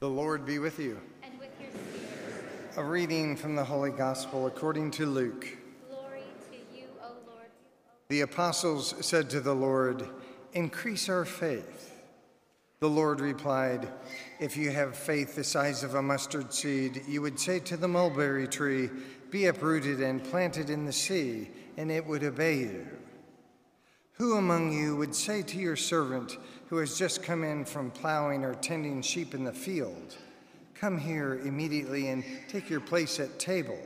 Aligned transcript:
The 0.00 0.08
Lord 0.08 0.46
be 0.46 0.58
with 0.58 0.78
you. 0.78 0.98
And 1.22 1.38
with 1.38 1.50
your 1.60 1.68
spirit. 1.72 2.72
A 2.78 2.82
reading 2.82 3.36
from 3.36 3.54
the 3.54 3.64
Holy 3.64 3.90
Gospel 3.90 4.46
according 4.46 4.92
to 4.92 5.04
Luke. 5.04 5.46
Glory 5.90 6.22
to 6.50 6.56
you, 6.74 6.86
O 7.02 7.08
Lord. 7.26 7.50
The 8.08 8.22
apostles 8.22 8.94
said 9.02 9.28
to 9.28 9.42
the 9.42 9.54
Lord, 9.54 10.08
Increase 10.54 11.10
our 11.10 11.26
faith. 11.26 11.92
The 12.78 12.88
Lord 12.88 13.20
replied, 13.20 13.88
If 14.38 14.56
you 14.56 14.70
have 14.70 14.96
faith 14.96 15.36
the 15.36 15.44
size 15.44 15.82
of 15.82 15.94
a 15.94 16.00
mustard 16.00 16.54
seed, 16.54 17.02
you 17.06 17.20
would 17.20 17.38
say 17.38 17.58
to 17.58 17.76
the 17.76 17.86
mulberry 17.86 18.48
tree, 18.48 18.88
Be 19.28 19.44
uprooted 19.44 20.00
and 20.00 20.24
planted 20.24 20.70
in 20.70 20.86
the 20.86 20.94
sea, 20.94 21.50
and 21.76 21.90
it 21.90 22.06
would 22.06 22.24
obey 22.24 22.56
you. 22.56 22.86
Who 24.12 24.36
among 24.36 24.72
you 24.72 24.96
would 24.96 25.14
say 25.14 25.42
to 25.42 25.58
your 25.58 25.76
servant 25.76 26.36
who 26.68 26.76
has 26.76 26.98
just 26.98 27.22
come 27.22 27.42
in 27.42 27.64
from 27.64 27.90
plowing 27.90 28.44
or 28.44 28.54
tending 28.54 29.02
sheep 29.02 29.34
in 29.34 29.44
the 29.44 29.52
field, 29.52 30.16
Come 30.74 30.96
here 30.96 31.34
immediately 31.44 32.08
and 32.08 32.24
take 32.48 32.70
your 32.70 32.80
place 32.80 33.20
at 33.20 33.38
table? 33.38 33.78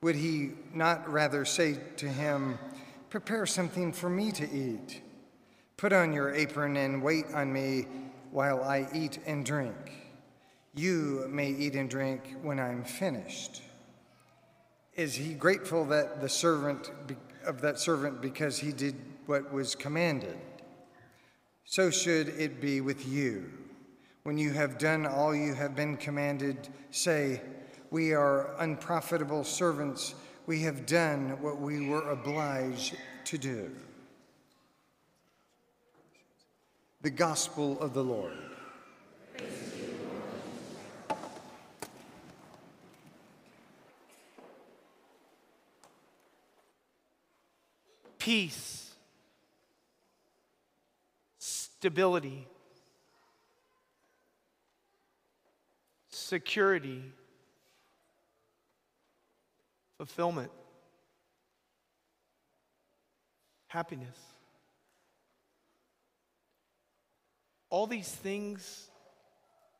Would 0.00 0.16
he 0.16 0.50
not 0.74 1.08
rather 1.08 1.44
say 1.44 1.78
to 1.98 2.08
him, 2.08 2.58
Prepare 3.10 3.46
something 3.46 3.92
for 3.92 4.10
me 4.10 4.32
to 4.32 4.50
eat? 4.50 5.00
Put 5.76 5.92
on 5.92 6.12
your 6.12 6.34
apron 6.34 6.76
and 6.76 7.00
wait 7.00 7.26
on 7.32 7.52
me 7.52 7.86
while 8.32 8.64
I 8.64 8.88
eat 8.92 9.18
and 9.24 9.46
drink. 9.46 9.76
You 10.74 11.26
may 11.28 11.50
eat 11.50 11.76
and 11.76 11.88
drink 11.88 12.34
when 12.42 12.58
I'm 12.58 12.82
finished. 12.82 13.62
Is 14.94 15.14
he 15.14 15.34
grateful 15.34 15.84
that 15.86 16.20
the 16.20 16.28
servant 16.28 16.90
of 17.44 17.60
that 17.62 17.78
servant 17.78 18.20
because 18.20 18.58
he 18.58 18.72
did 18.72 18.94
what 19.26 19.52
was 19.52 19.74
commanded? 19.74 20.36
So 21.64 21.90
should 21.90 22.28
it 22.28 22.60
be 22.60 22.80
with 22.80 23.06
you. 23.06 23.50
When 24.24 24.38
you 24.38 24.50
have 24.50 24.78
done 24.78 25.06
all 25.06 25.34
you 25.34 25.54
have 25.54 25.74
been 25.74 25.96
commanded, 25.96 26.68
say, 26.90 27.40
We 27.90 28.14
are 28.14 28.54
unprofitable 28.58 29.44
servants. 29.44 30.14
We 30.46 30.60
have 30.62 30.86
done 30.86 31.40
what 31.40 31.60
we 31.60 31.88
were 31.88 32.10
obliged 32.10 32.96
to 33.24 33.38
do. 33.38 33.70
The 37.00 37.10
Gospel 37.10 37.80
of 37.80 37.94
the 37.94 38.04
Lord. 38.04 38.36
Peace, 48.24 48.94
stability, 51.38 52.46
security, 56.08 57.02
fulfillment, 59.96 60.52
happiness. 63.66 64.16
All 67.70 67.88
these 67.88 68.06
things, 68.08 68.88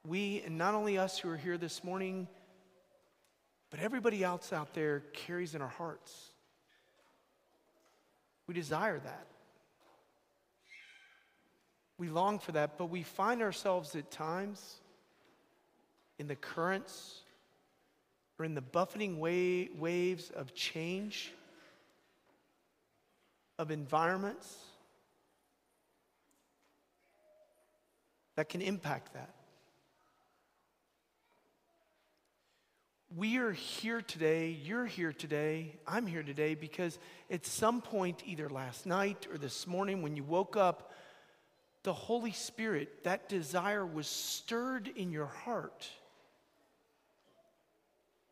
we, 0.05 0.43
and 0.45 0.59
not 0.59 0.75
only 0.75 0.99
us 0.99 1.17
who 1.17 1.31
are 1.31 1.37
here 1.37 1.59
this 1.59 1.85
morning, 1.85 2.27
but 3.71 3.79
everybody 3.79 4.25
else 4.25 4.53
out 4.53 4.75
there 4.75 5.05
carries 5.13 5.55
in 5.55 5.63
our 5.63 5.69
hearts. 5.69 6.32
We 8.53 8.61
desire 8.61 8.99
that. 8.99 9.27
We 11.97 12.11
long 12.11 12.39
for 12.39 12.53
that, 12.53 12.77
but 12.77 12.91
we 12.91 13.03
find 13.03 13.41
ourselves 13.41 13.97
at 13.97 14.11
times 14.11 14.75
in 16.19 16.27
the 16.27 16.37
currents 16.37 17.21
or 18.39 18.45
in 18.45 18.53
the 18.53 18.61
buffeting 18.61 19.19
wa- 19.19 19.73
waves 19.81 20.29
of 20.37 20.55
change, 20.55 21.33
of 23.59 23.71
environments 23.71 24.55
that 28.37 28.51
can 28.51 28.61
impact 28.61 29.15
that. 29.15 29.35
We 33.15 33.37
are 33.37 33.53
here 33.53 34.01
today, 34.01 34.57
you're 34.65 34.87
here 34.87 35.13
today, 35.13 35.77
I'm 35.87 36.07
here 36.07 36.23
today 36.23 36.55
because 36.55 36.99
at 37.31 37.45
some 37.45 37.83
point, 37.83 38.23
either 38.25 38.49
last 38.49 38.87
night 38.87 39.27
or 39.31 39.37
this 39.37 39.67
morning, 39.67 40.01
when 40.01 40.17
you 40.17 40.25
woke 40.25 40.57
up, 40.57 40.93
the 41.83 41.93
Holy 41.93 42.33
Spirit, 42.33 43.05
that 43.05 43.29
desire 43.29 43.85
was 43.85 44.07
stirred 44.07 44.89
in 44.97 45.11
your 45.11 45.27
heart. 45.27 45.91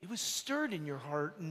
It 0.01 0.09
was 0.09 0.23
stirred 0.23 0.73
in 0.73 0.87
your 0.87 0.99
heart, 0.99 1.37
and 1.41 1.49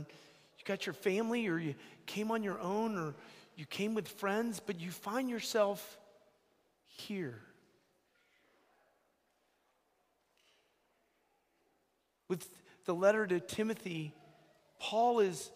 you 0.57 0.65
got 0.65 0.87
your 0.87 0.93
family, 0.93 1.47
or 1.47 1.59
you 1.59 1.75
came 2.07 2.31
on 2.31 2.41
your 2.41 2.59
own, 2.59 2.97
or 2.97 3.13
you 3.55 3.67
came 3.67 3.93
with 3.93 4.07
friends, 4.07 4.59
but 4.59 4.79
you 4.79 4.89
find 4.89 5.29
yourself 5.29 5.99
here. 6.87 7.39
With 12.27 12.47
the 12.89 12.95
letter 12.95 13.27
to 13.27 13.39
Timothy, 13.39 14.15
Paul 14.79 15.19
is, 15.19 15.51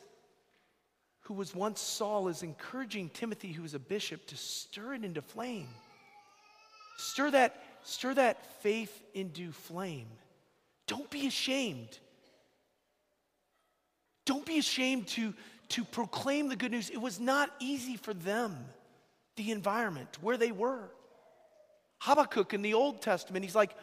who 1.22 1.34
was 1.34 1.56
once 1.56 1.82
Saul, 1.82 2.28
is 2.28 2.44
encouraging 2.44 3.10
Timothy, 3.10 3.52
who 3.52 3.64
is 3.64 3.74
a 3.74 3.80
bishop, 3.80 4.28
to 4.28 4.38
stir 4.38 4.94
it 4.94 5.04
into 5.04 5.24
flame. 5.24 5.70
Stir 7.00 7.32
that, 7.32 7.60
stir 7.82 8.14
that 8.14 8.62
faith 8.62 9.02
into 9.16 9.52
flame. 9.52 10.06
Don't 10.86 11.10
be 11.10 11.26
ashamed. 11.26 11.98
Don't 14.26 14.46
be 14.46 14.60
ashamed 14.60 15.08
to, 15.08 15.34
to 15.70 15.84
proclaim 15.86 16.50
the 16.50 16.56
good 16.56 16.70
news. 16.70 16.92
It 16.92 17.02
was 17.02 17.20
not 17.20 17.50
easy 17.60 17.98
for 17.98 18.14
them, 18.14 18.56
the 19.38 19.50
environment, 19.50 20.20
where 20.22 20.38
they 20.38 20.52
were. 20.52 20.84
Habakkuk 21.98 22.54
in 22.54 22.62
the 22.62 22.76
Old 22.76 23.02
Testament, 23.02 23.44
he's 23.44 23.56
like, 23.56 23.76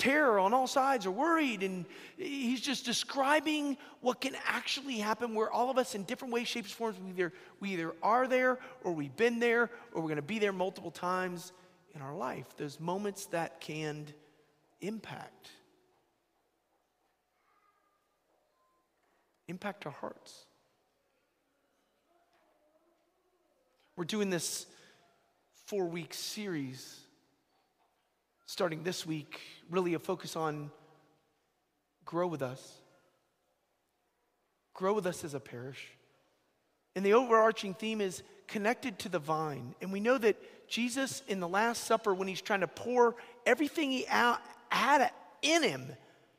terror 0.00 0.40
on 0.40 0.54
all 0.54 0.66
sides 0.66 1.04
are 1.04 1.10
worried 1.10 1.62
and 1.62 1.84
he's 2.16 2.60
just 2.60 2.86
describing 2.86 3.76
what 4.00 4.20
can 4.20 4.34
actually 4.46 4.96
happen 4.96 5.34
where 5.34 5.50
all 5.50 5.70
of 5.70 5.76
us 5.76 5.94
in 5.94 6.04
different 6.04 6.32
ways 6.32 6.48
shapes 6.48 6.72
forms 6.72 6.98
we 6.98 7.10
either, 7.10 7.32
we 7.60 7.70
either 7.74 7.94
are 8.02 8.26
there 8.26 8.58
or 8.82 8.92
we've 8.92 9.16
been 9.16 9.38
there 9.38 9.70
or 9.92 10.00
we're 10.00 10.08
going 10.08 10.16
to 10.16 10.22
be 10.22 10.38
there 10.38 10.52
multiple 10.52 10.90
times 10.90 11.52
in 11.94 12.00
our 12.00 12.14
life. 12.14 12.46
Those 12.56 12.80
moments 12.80 13.26
that 13.26 13.60
can 13.60 14.06
impact 14.80 15.50
impact 19.48 19.84
our 19.84 19.92
hearts. 19.92 20.46
We're 23.96 24.04
doing 24.04 24.30
this 24.30 24.64
four 25.66 25.86
week 25.86 26.14
series 26.14 27.00
starting 28.50 28.82
this 28.82 29.06
week, 29.06 29.40
really 29.70 29.94
a 29.94 29.98
focus 30.00 30.34
on 30.34 30.72
grow 32.04 32.26
with 32.26 32.42
us. 32.42 32.80
Grow 34.74 34.92
with 34.92 35.06
us 35.06 35.22
as 35.22 35.34
a 35.34 35.40
parish. 35.40 35.86
And 36.96 37.06
the 37.06 37.12
overarching 37.12 37.74
theme 37.74 38.00
is 38.00 38.24
connected 38.48 38.98
to 38.98 39.08
the 39.08 39.20
vine. 39.20 39.76
And 39.80 39.92
we 39.92 40.00
know 40.00 40.18
that 40.18 40.68
Jesus, 40.68 41.22
in 41.28 41.38
the 41.38 41.46
Last 41.46 41.84
Supper, 41.84 42.12
when 42.12 42.26
he's 42.26 42.40
trying 42.40 42.62
to 42.62 42.66
pour 42.66 43.14
everything 43.46 43.92
he 43.92 44.04
had 44.08 45.10
in 45.42 45.62
him 45.62 45.86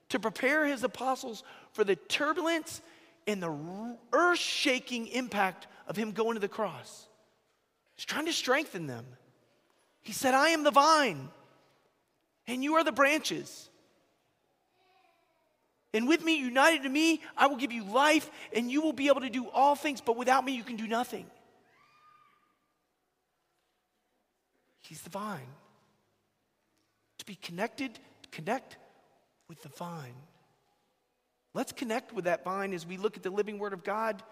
to 0.10 0.20
prepare 0.20 0.66
his 0.66 0.84
apostles 0.84 1.46
for 1.72 1.86
the 1.86 1.96
turbulence 1.96 2.82
and 3.26 3.42
the 3.42 3.96
earth 4.12 4.38
shaking 4.38 5.08
impact 5.08 5.66
of 5.88 5.96
him 5.96 6.12
going 6.12 6.34
to 6.34 6.42
the 6.42 6.50
cross, 6.50 7.08
he's 7.96 8.04
trying 8.04 8.26
to 8.26 8.34
strengthen 8.34 8.86
them. 8.86 9.06
He 10.02 10.12
said, 10.12 10.34
I 10.34 10.50
am 10.50 10.64
the 10.64 10.72
vine 10.72 11.30
and 12.48 12.64
you 12.64 12.76
are 12.76 12.84
the 12.84 12.92
branches. 12.92 13.70
And 15.94 16.08
with 16.08 16.24
me, 16.24 16.38
united 16.38 16.84
to 16.84 16.90
me, 16.90 17.22
I 17.36 17.48
will 17.48 17.58
give 17.58 17.72
you 17.72 17.84
life, 17.84 18.30
and 18.54 18.72
you 18.72 18.82
will 18.82 18.94
be 18.94 19.08
able 19.08 19.22
to 19.22 19.30
do 19.30 19.50
all 19.50 19.76
things, 19.76 20.00
but 20.00 20.16
without 20.16 20.46
me, 20.46 20.54
you 20.54 20.64
can 20.64 20.78
do 20.78 20.88
nothing. 20.88 21.26
He's 24.82 25.02
the 25.02 25.10
vine. 25.10 25.48
To 27.20 27.26
be 27.26 27.36
connected, 27.36 28.00
connect 28.32 28.78
with 29.48 29.62
the 29.64 29.70
vine. 29.70 30.16
Let's 31.54 31.74
connect 31.74 32.14
with 32.14 32.26
that 32.26 32.44
vine 32.44 32.74
as 32.74 32.86
we 32.86 32.98
look 32.98 33.18
at 33.18 33.24
the 33.24 33.30
living 33.30 33.60
Word 33.60 33.74
of 33.74 33.84
God 33.84 34.24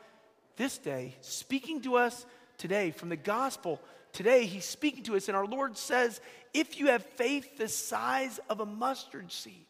this 0.56 0.78
day, 0.78 1.16
speaking 1.22 1.82
to 1.82 1.96
us 1.96 2.26
today 2.58 2.92
from 2.92 3.10
the 3.10 3.18
gospel 3.18 3.82
today 4.14 4.46
he's 4.46 4.66
speaking 4.66 5.04
to 5.04 5.16
us, 5.16 5.28
and 5.28 5.38
our 5.38 5.46
Lord 5.46 5.78
says, 5.78 6.22
if 6.54 6.80
you 6.80 6.88
have 6.88 7.04
faith 7.04 7.58
the 7.58 7.68
size 7.68 8.40
of 8.50 8.60
a 8.60 8.66
mustard 8.66 9.32
seed, 9.32 9.66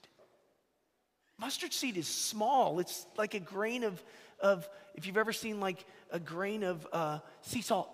mustard 1.38 1.74
seed 1.74 1.98
is 1.98 2.08
small. 2.08 2.80
It's 2.80 3.06
like 3.18 3.34
a 3.34 3.40
grain 3.40 3.84
of, 3.84 4.04
of 4.40 4.68
if 4.96 5.06
you've 5.06 5.18
ever 5.18 5.34
seen 5.34 5.60
like 5.60 5.86
a 6.12 6.20
grain 6.20 6.64
of 6.64 6.88
uh, 6.92 7.20
sea 7.42 7.62
salt, 7.62 7.90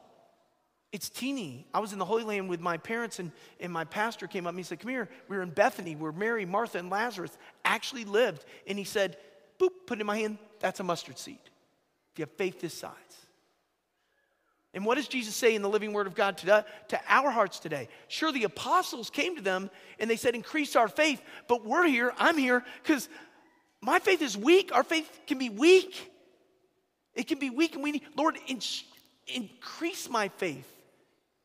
It's 0.91 1.09
teeny. 1.09 1.65
I 1.73 1.79
was 1.79 1.91
in 1.91 1.99
the 1.99 2.05
Holy 2.05 2.23
Land 2.23 2.47
with 2.47 2.61
my 2.61 2.77
parents, 2.77 3.19
and, 3.19 3.31
and 3.59 3.71
my 3.71 3.83
pastor 3.83 4.27
came 4.27 4.47
up 4.47 4.51
and 4.51 4.59
he 4.59 4.63
said, 4.63 4.79
Come 4.79 4.91
here. 4.91 5.09
We 5.27 5.35
were 5.35 5.43
in 5.43 5.49
Bethany 5.49 5.95
where 5.95 6.13
Mary, 6.13 6.45
Martha, 6.45 6.77
and 6.77 6.89
Lazarus 6.89 7.37
actually 7.65 8.05
lived. 8.05 8.45
And 8.65 8.77
he 8.77 8.85
said, 8.85 9.17
Boop, 9.59 9.71
put 9.87 9.97
it 9.97 10.01
in 10.01 10.07
my 10.07 10.17
hand. 10.17 10.37
That's 10.59 10.79
a 10.79 10.83
mustard 10.83 11.17
seed. 11.17 11.39
If 12.13 12.19
you 12.19 12.23
have 12.23 12.31
faith 12.31 12.61
this 12.61 12.73
size. 12.73 13.24
And 14.75 14.85
what 14.85 14.95
does 14.95 15.07
Jesus 15.07 15.33
say 15.33 15.55
in 15.55 15.61
the 15.61 15.69
living 15.69 15.93
word 15.93 16.05
of 16.05 16.15
God 16.15 16.37
to, 16.39 16.65
to 16.89 16.99
our 17.07 17.31
hearts 17.31 17.59
today? 17.59 17.87
Sure, 18.09 18.33
the 18.33 18.43
apostles 18.43 19.09
came 19.09 19.37
to 19.37 19.41
them 19.41 19.71
and 19.99 20.09
they 20.09 20.17
said, 20.17 20.35
Increase 20.35 20.75
our 20.75 20.89
faith. 20.89 21.21
But 21.47 21.65
we're 21.65 21.87
here, 21.87 22.13
I'm 22.17 22.37
here, 22.37 22.61
because 22.83 23.07
my 23.81 23.99
faith 23.99 24.21
is 24.21 24.37
weak. 24.37 24.75
Our 24.75 24.83
faith 24.83 25.09
can 25.27 25.37
be 25.37 25.49
weak. 25.49 26.11
It 27.13 27.27
can 27.29 27.39
be 27.39 27.49
weak, 27.49 27.75
and 27.75 27.83
we 27.83 27.93
need, 27.93 28.03
Lord, 28.17 28.37
in, 28.47 28.59
increase 29.33 30.09
my 30.09 30.27
faith 30.27 30.69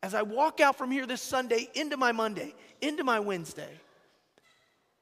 as 0.03 0.13
I 0.13 0.23
walk 0.23 0.59
out 0.59 0.77
from 0.77 0.91
here 0.91 1.05
this 1.05 1.21
Sunday 1.21 1.69
into 1.73 1.95
my 1.95 2.11
Monday, 2.11 2.53
into 2.81 3.05
my 3.05 3.21
Wednesday. 3.21 3.79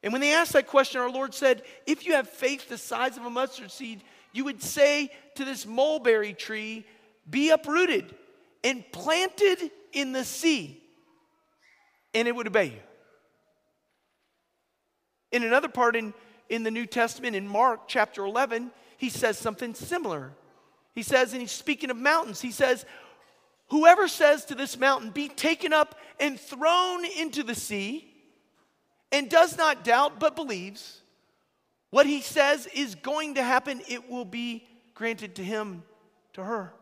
And 0.03 0.13
when 0.13 0.21
they 0.21 0.33
asked 0.33 0.53
that 0.53 0.67
question, 0.67 1.01
our 1.01 1.09
Lord 1.09 1.33
said, 1.33 1.63
If 1.87 2.05
you 2.05 2.13
have 2.13 2.29
faith 2.29 2.69
the 2.69 2.77
size 2.77 3.17
of 3.17 3.25
a 3.25 3.29
mustard 3.31 3.71
seed, 3.71 4.03
you 4.33 4.45
would 4.45 4.61
say 4.61 5.09
to 5.33 5.45
this 5.45 5.65
mulberry 5.65 6.33
tree, 6.33 6.85
Be 7.27 7.49
uprooted 7.49 8.13
and 8.63 8.83
planted 8.91 9.71
in 9.93 10.11
the 10.11 10.23
sea, 10.23 10.81
and 12.13 12.27
it 12.27 12.35
would 12.35 12.47
obey 12.47 12.65
you. 12.65 12.81
In 15.31 15.43
another 15.43 15.69
part 15.69 15.95
in 15.95 16.13
in 16.49 16.63
the 16.63 16.71
New 16.71 16.85
Testament, 16.85 17.35
in 17.35 17.47
Mark 17.47 17.87
chapter 17.87 18.25
11, 18.25 18.71
he 18.97 19.09
says 19.09 19.37
something 19.37 19.73
similar. 19.75 20.31
He 20.93 21.03
says, 21.03 21.31
and 21.31 21.41
he's 21.41 21.51
speaking 21.51 21.91
of 21.91 21.97
mountains, 21.97 22.41
he 22.41 22.51
says, 22.51 22.85
Whoever 23.69 24.07
says 24.07 24.45
to 24.45 24.55
this 24.55 24.77
mountain, 24.77 25.11
Be 25.11 25.29
taken 25.29 25.71
up 25.71 25.95
and 26.19 26.39
thrown 26.39 27.05
into 27.05 27.43
the 27.43 27.53
sea, 27.53 28.11
and 29.11 29.29
does 29.29 29.57
not 29.57 29.83
doubt 29.83 30.19
but 30.19 30.35
believes, 30.35 31.01
what 31.91 32.07
he 32.07 32.21
says 32.21 32.67
is 32.73 32.95
going 32.95 33.35
to 33.35 33.43
happen, 33.43 33.81
it 33.87 34.09
will 34.09 34.25
be 34.25 34.67
granted 34.95 35.35
to 35.35 35.43
him, 35.43 35.83
to 36.33 36.43
her. 36.43 36.73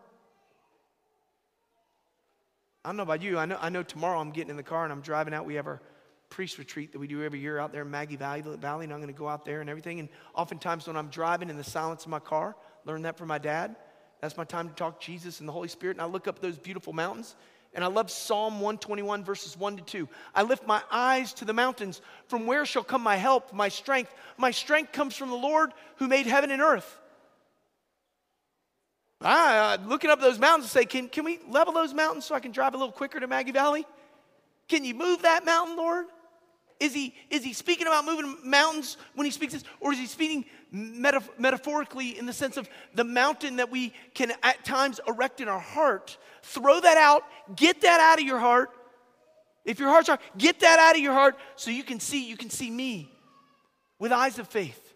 I 2.87 2.89
don't 2.91 2.95
know 2.95 3.03
about 3.03 3.21
you. 3.21 3.37
I 3.37 3.45
know, 3.45 3.57
I 3.59 3.67
know 3.67 3.83
tomorrow 3.83 4.17
I'm 4.17 4.31
getting 4.31 4.49
in 4.49 4.55
the 4.55 4.63
car 4.63 4.85
and 4.85 4.93
I'm 4.93 5.01
driving 5.01 5.33
out. 5.33 5.45
We 5.45 5.55
have 5.55 5.67
our 5.67 5.81
priest 6.29 6.57
retreat 6.57 6.93
that 6.93 6.99
we 6.99 7.07
do 7.07 7.21
every 7.21 7.37
year 7.37 7.59
out 7.59 7.73
there 7.73 7.81
in 7.81 7.91
Maggie 7.91 8.15
Valley, 8.15 8.39
Valley, 8.39 8.85
and 8.85 8.93
I'm 8.93 9.01
going 9.01 9.13
to 9.13 9.19
go 9.19 9.27
out 9.27 9.43
there 9.43 9.59
and 9.59 9.69
everything. 9.69 9.99
And 9.99 10.07
oftentimes 10.33 10.87
when 10.87 10.95
I'm 10.95 11.09
driving 11.09 11.49
in 11.49 11.57
the 11.57 11.65
silence 11.65 12.05
of 12.05 12.11
my 12.11 12.19
car, 12.19 12.55
learned 12.85 13.03
that 13.03 13.17
from 13.17 13.27
my 13.27 13.39
dad. 13.39 13.75
That's 14.21 14.37
my 14.37 14.45
time 14.45 14.69
to 14.69 14.73
talk 14.73 15.01
Jesus 15.01 15.41
and 15.41 15.49
the 15.49 15.51
Holy 15.51 15.67
Spirit. 15.67 15.97
And 15.97 16.01
I 16.01 16.05
look 16.05 16.29
up 16.29 16.39
those 16.39 16.57
beautiful 16.57 16.93
mountains. 16.93 17.35
And 17.73 17.83
I 17.83 17.87
love 17.87 18.09
Psalm 18.09 18.53
121, 18.61 19.21
verses 19.25 19.57
1 19.57 19.75
to 19.75 19.83
2. 19.83 20.09
I 20.33 20.43
lift 20.43 20.65
my 20.65 20.81
eyes 20.89 21.33
to 21.33 21.43
the 21.45 21.51
mountains. 21.51 21.99
From 22.29 22.45
where 22.45 22.65
shall 22.65 22.85
come 22.85 23.01
my 23.01 23.17
help, 23.17 23.51
my 23.51 23.67
strength? 23.67 24.13
My 24.37 24.51
strength 24.51 24.93
comes 24.93 25.13
from 25.13 25.29
the 25.29 25.35
Lord 25.35 25.73
who 25.97 26.07
made 26.07 26.25
heaven 26.25 26.51
and 26.51 26.61
earth. 26.61 27.01
I, 29.21 29.57
uh, 29.57 29.87
looking 29.87 30.09
up 30.09 30.21
those 30.21 30.37
mountains 30.37 30.65
and 30.65 30.71
say, 30.71 30.85
can, 30.85 31.09
can 31.09 31.25
we 31.25 31.39
level 31.49 31.73
those 31.73 31.93
mountains 31.93 32.25
so 32.25 32.35
I 32.35 32.39
can 32.39 32.51
drive 32.51 32.75
a 32.75 32.77
little 32.77 32.91
quicker 32.91 33.19
to 33.19 33.27
Maggie 33.27 33.51
Valley? 33.51 33.85
Can 34.67 34.83
you 34.83 34.93
move 34.93 35.23
that 35.23 35.45
mountain, 35.45 35.75
Lord? 35.75 36.05
Is 36.79 36.93
he, 36.93 37.15
is 37.31 37.43
he 37.43 37.53
speaking 37.53 37.87
about 37.87 38.05
moving 38.05 38.37
mountains 38.43 38.97
when 39.15 39.25
he 39.25 39.31
speaks 39.31 39.53
this? 39.53 39.63
Or 39.79 39.91
is 39.91 39.97
he 39.97 40.05
speaking 40.05 40.45
metaf- 40.73 41.29
metaphorically 41.39 42.17
in 42.19 42.27
the 42.27 42.33
sense 42.33 42.57
of 42.57 42.69
the 42.93 43.03
mountain 43.03 43.55
that 43.55 43.71
we 43.71 43.93
can 44.13 44.33
at 44.43 44.63
times 44.63 44.99
erect 45.07 45.41
in 45.41 45.47
our 45.47 45.59
heart? 45.59 46.17
Throw 46.43 46.79
that 46.79 46.97
out, 46.97 47.23
get 47.55 47.81
that 47.81 47.99
out 47.99 48.19
of 48.19 48.25
your 48.25 48.37
heart. 48.37 48.69
If 49.65 49.79
your 49.79 49.89
heart's 49.89 50.07
hard, 50.07 50.19
get 50.37 50.59
that 50.59 50.77
out 50.77 50.95
of 50.95 51.01
your 51.01 51.13
heart 51.13 51.35
so 51.55 51.71
you 51.71 51.83
can 51.83 51.99
see, 51.99 52.29
you 52.29 52.37
can 52.37 52.51
see 52.51 52.69
me 52.69 53.11
with 53.97 54.11
eyes 54.11 54.37
of 54.37 54.47
faith. 54.47 54.86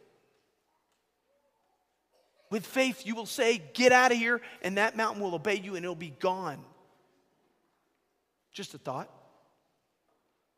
With 2.52 2.66
faith, 2.66 3.08
you 3.08 3.16
will 3.16 3.26
say, 3.26 3.64
Get 3.74 3.92
out 3.92 4.12
of 4.12 4.18
here, 4.20 4.42
and 4.62 4.78
that 4.78 4.96
mountain 4.96 5.24
will 5.24 5.34
obey 5.34 5.56
you 5.56 5.76
and 5.76 5.84
it'll 5.84 5.96
be 5.96 6.14
gone. 6.20 6.60
Just 8.52 8.76
a 8.76 8.78
thought. 8.78 9.10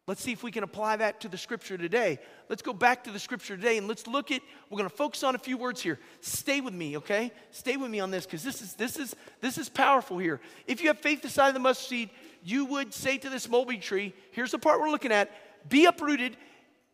Let's 0.06 0.22
see 0.22 0.34
if 0.34 0.44
we 0.44 0.52
can 0.52 0.66
apply 0.66 0.98
that 0.98 1.22
to 1.22 1.30
the 1.30 1.38
scripture 1.38 1.78
today. 1.78 2.20
Let's 2.50 2.62
go 2.62 2.74
back 2.74 3.06
to 3.06 3.12
the 3.12 3.20
scripture 3.20 3.56
today 3.56 3.78
and 3.78 3.88
let's 3.88 4.06
look 4.06 4.32
at 4.32 4.42
we're 4.70 4.78
going 4.78 4.90
to 4.90 4.96
focus 4.96 5.24
on 5.24 5.34
a 5.34 5.38
few 5.38 5.56
words 5.56 5.82
here. 5.82 5.98
Stay 6.20 6.60
with 6.60 6.74
me, 6.74 6.98
okay? 6.98 7.32
Stay 7.52 7.78
with 7.78 7.90
me 7.90 8.02
on 8.02 8.12
this 8.12 8.26
cuz 8.26 8.44
this 8.44 8.62
is 8.62 8.74
this 8.74 8.98
is 8.98 9.16
this 9.40 9.58
is 9.58 9.70
powerful 9.70 10.18
here. 10.18 10.42
If 10.68 10.82
you 10.82 10.90
have 10.90 11.00
faith 11.00 11.22
the 11.22 11.30
size 11.30 11.50
of 11.50 11.54
the 11.54 11.62
mustard 11.62 11.88
seed, 11.88 12.10
you 12.44 12.66
would 12.66 12.94
say 12.94 13.18
to 13.18 13.30
this 13.30 13.48
mulberry 13.48 13.78
tree, 13.78 14.14
here's 14.32 14.52
the 14.52 14.60
part 14.60 14.82
we're 14.82 14.92
looking 14.92 15.14
at, 15.14 15.32
be 15.70 15.86
uprooted 15.86 16.36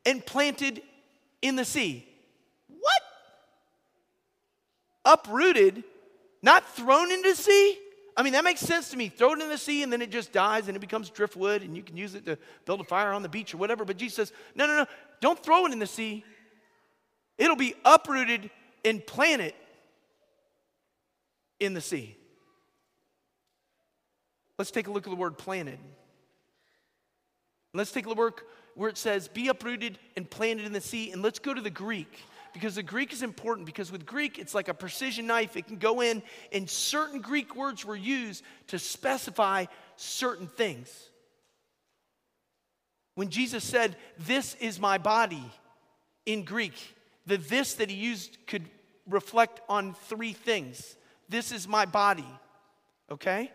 and 0.05 0.23
planted 0.23 0.83
in 1.41 1.55
the 1.55 1.65
sea. 1.65 2.07
Uprooted, 5.11 5.83
not 6.41 6.75
thrown 6.75 7.11
into 7.11 7.29
the 7.29 7.35
sea? 7.35 7.77
I 8.15 8.21
mean, 8.21 8.33
that 8.33 8.43
makes 8.43 8.59
sense 8.59 8.89
to 8.89 8.97
me. 8.97 9.07
Throw 9.09 9.33
it 9.33 9.41
in 9.41 9.49
the 9.49 9.57
sea 9.57 9.81
and 9.81 9.91
then 9.91 10.01
it 10.01 10.11
just 10.11 10.33
dies 10.33 10.67
and 10.67 10.75
it 10.75 10.79
becomes 10.79 11.09
driftwood 11.09 11.61
and 11.61 11.75
you 11.75 11.81
can 11.81 11.95
use 11.95 12.15
it 12.15 12.25
to 12.25 12.37
build 12.65 12.81
a 12.81 12.83
fire 12.83 13.13
on 13.13 13.23
the 13.23 13.29
beach 13.29 13.53
or 13.53 13.57
whatever. 13.57 13.85
But 13.85 13.97
Jesus 13.97 14.15
says, 14.15 14.33
no, 14.55 14.67
no, 14.67 14.77
no, 14.77 14.85
don't 15.21 15.41
throw 15.41 15.65
it 15.65 15.71
in 15.71 15.79
the 15.79 15.87
sea. 15.87 16.25
It'll 17.37 17.55
be 17.55 17.75
uprooted 17.85 18.49
and 18.83 19.05
planted 19.05 19.53
in 21.59 21.73
the 21.73 21.81
sea. 21.81 22.17
Let's 24.57 24.71
take 24.71 24.87
a 24.87 24.91
look 24.91 25.07
at 25.07 25.09
the 25.09 25.15
word 25.15 25.37
planted. 25.37 25.79
Let's 27.73 27.91
take 27.93 28.05
a 28.05 28.09
look 28.09 28.43
where 28.75 28.89
it 28.89 28.97
says, 28.97 29.29
be 29.29 29.47
uprooted 29.47 29.97
and 30.17 30.29
planted 30.29 30.65
in 30.65 30.73
the 30.73 30.81
sea. 30.81 31.11
And 31.11 31.21
let's 31.21 31.39
go 31.39 31.53
to 31.53 31.61
the 31.61 31.69
Greek 31.69 32.19
because 32.53 32.75
the 32.75 32.83
Greek 32.83 33.13
is 33.13 33.23
important 33.23 33.65
because 33.65 33.91
with 33.91 34.05
Greek, 34.05 34.39
it's 34.39 34.55
like 34.55 34.67
a 34.67 34.73
precision 34.73 35.27
knife. 35.27 35.55
It 35.55 35.67
can 35.67 35.77
go 35.77 36.01
in, 36.01 36.23
and 36.51 36.69
certain 36.69 37.21
Greek 37.21 37.55
words 37.55 37.85
were 37.85 37.95
used 37.95 38.43
to 38.67 38.79
specify 38.79 39.65
certain 39.95 40.47
things. 40.47 41.09
When 43.15 43.29
Jesus 43.29 43.63
said, 43.63 43.95
This 44.17 44.55
is 44.55 44.79
my 44.79 44.97
body 44.97 45.43
in 46.25 46.43
Greek, 46.43 46.95
the 47.25 47.37
this 47.37 47.75
that 47.75 47.89
he 47.89 47.95
used 47.95 48.37
could 48.47 48.65
reflect 49.07 49.61
on 49.67 49.93
three 49.93 50.33
things. 50.33 50.95
This 51.27 51.51
is 51.51 51.67
my 51.67 51.85
body, 51.85 52.27
okay? 53.11 53.51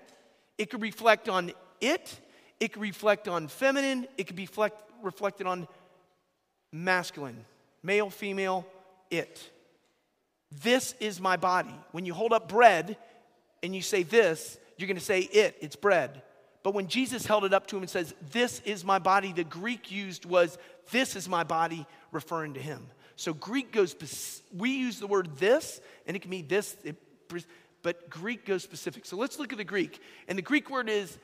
It 0.58 0.70
could 0.70 0.82
reflect 0.82 1.28
on 1.28 1.52
it, 1.80 2.20
it 2.60 2.72
could 2.72 2.82
reflect 2.82 3.26
on 3.26 3.48
feminine, 3.48 4.06
it 4.16 4.26
could 4.26 4.36
be 4.36 4.42
reflect, 4.42 4.76
reflected 5.02 5.46
on 5.46 5.66
masculine, 6.72 7.44
male, 7.82 8.10
female, 8.10 8.66
it. 9.16 9.50
This 10.62 10.94
is 11.00 11.20
my 11.20 11.36
body. 11.36 11.74
When 11.92 12.06
you 12.06 12.14
hold 12.14 12.32
up 12.32 12.48
bread 12.48 12.96
and 13.62 13.74
you 13.74 13.82
say 13.82 14.02
this, 14.02 14.58
you're 14.76 14.86
going 14.86 14.96
to 14.96 15.04
say 15.04 15.20
it, 15.20 15.56
it's 15.60 15.76
bread. 15.76 16.22
But 16.62 16.74
when 16.74 16.88
Jesus 16.88 17.26
held 17.26 17.44
it 17.44 17.52
up 17.52 17.66
to 17.68 17.76
him 17.76 17.82
and 17.82 17.90
says, 17.90 18.14
This 18.32 18.60
is 18.64 18.84
my 18.84 18.98
body, 18.98 19.32
the 19.32 19.44
Greek 19.44 19.90
used 19.90 20.24
was, 20.24 20.58
This 20.90 21.16
is 21.16 21.28
my 21.28 21.44
body, 21.44 21.86
referring 22.12 22.54
to 22.54 22.60
him. 22.60 22.86
So 23.16 23.32
Greek 23.32 23.72
goes, 23.72 23.94
we 24.56 24.70
use 24.70 24.98
the 24.98 25.06
word 25.06 25.36
this, 25.36 25.80
and 26.06 26.16
it 26.16 26.20
can 26.20 26.30
mean 26.30 26.48
this, 26.48 26.76
it, 26.82 26.96
but 27.82 28.10
Greek 28.10 28.44
goes 28.44 28.62
specific. 28.62 29.04
So 29.04 29.16
let's 29.16 29.38
look 29.38 29.52
at 29.52 29.58
the 29.58 29.64
Greek. 29.64 30.00
And 30.26 30.36
the 30.36 30.42
Greek 30.42 30.70
word 30.70 30.88
is 30.88 31.16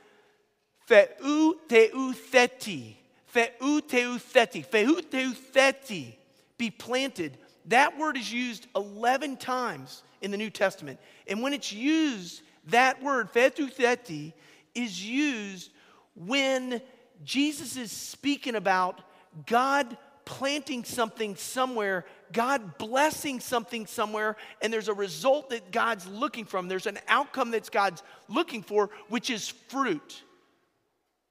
theou 0.89 1.55
theti. 1.69 2.97
Theou 3.35 3.81
theti. 4.21 4.65
Theou 4.67 5.35
theti. 5.53 6.15
Be 6.59 6.71
planted 6.71 7.39
that 7.71 7.99
word 7.99 8.17
is 8.17 8.33
used 8.33 8.67
11 8.77 9.39
times 9.39 10.03
in 10.21 10.31
the 10.31 10.37
New 10.37 10.51
Testament. 10.51 11.01
And 11.27 11.43
when 11.43 11.53
it's 11.53 11.73
used, 11.73 12.43
that 12.67 13.03
word, 13.03 13.33
fetutheti, 13.33 14.33
is 14.75 15.05
used 15.05 15.71
when 16.15 16.81
Jesus 17.25 17.77
is 17.77 17.91
speaking 17.91 18.55
about 18.55 19.01
God 19.47 19.97
planting 20.25 20.85
something 20.85 21.35
somewhere, 21.35 22.05
God 22.33 22.79
blessing 22.79 23.41
something 23.41 23.87
somewhere, 23.87 24.37
and 24.63 24.73
there's 24.73 24.89
a 24.89 24.95
result 24.95 25.51
that 25.51 25.73
God's 25.73 26.07
looking 26.07 26.45
from. 26.45 26.69
There's 26.69 26.87
an 26.87 26.99
outcome 27.09 27.51
that's 27.51 27.71
God's 27.71 28.03
looking 28.29 28.63
for, 28.63 28.91
which 29.09 29.31
is 29.31 29.49
fruit. 29.49 30.23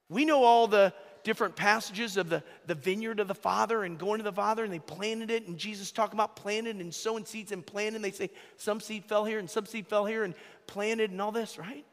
We 0.08 0.24
know 0.24 0.44
all 0.44 0.66
the 0.66 0.92
different 1.22 1.56
passages 1.56 2.16
of 2.16 2.28
the, 2.28 2.42
the 2.66 2.74
vineyard 2.74 3.20
of 3.20 3.28
the 3.28 3.34
Father 3.34 3.84
and 3.84 3.98
going 3.98 4.18
to 4.18 4.24
the 4.24 4.32
Father, 4.32 4.64
and 4.64 4.72
they 4.72 4.78
planted 4.78 5.30
it. 5.30 5.46
And 5.46 5.58
Jesus 5.58 5.92
talking 5.92 6.16
about 6.16 6.36
planted 6.36 6.76
and 6.76 6.94
sowing 6.94 7.24
seeds 7.24 7.52
and 7.52 7.64
planting. 7.64 8.02
They 8.02 8.10
say 8.10 8.30
some 8.56 8.80
seed 8.80 9.04
fell 9.04 9.24
here 9.24 9.38
and 9.38 9.48
some 9.48 9.66
seed 9.66 9.86
fell 9.86 10.06
here 10.06 10.24
and 10.24 10.34
planted 10.66 11.10
and 11.10 11.20
all 11.20 11.32
this, 11.32 11.58
right? 11.58 11.84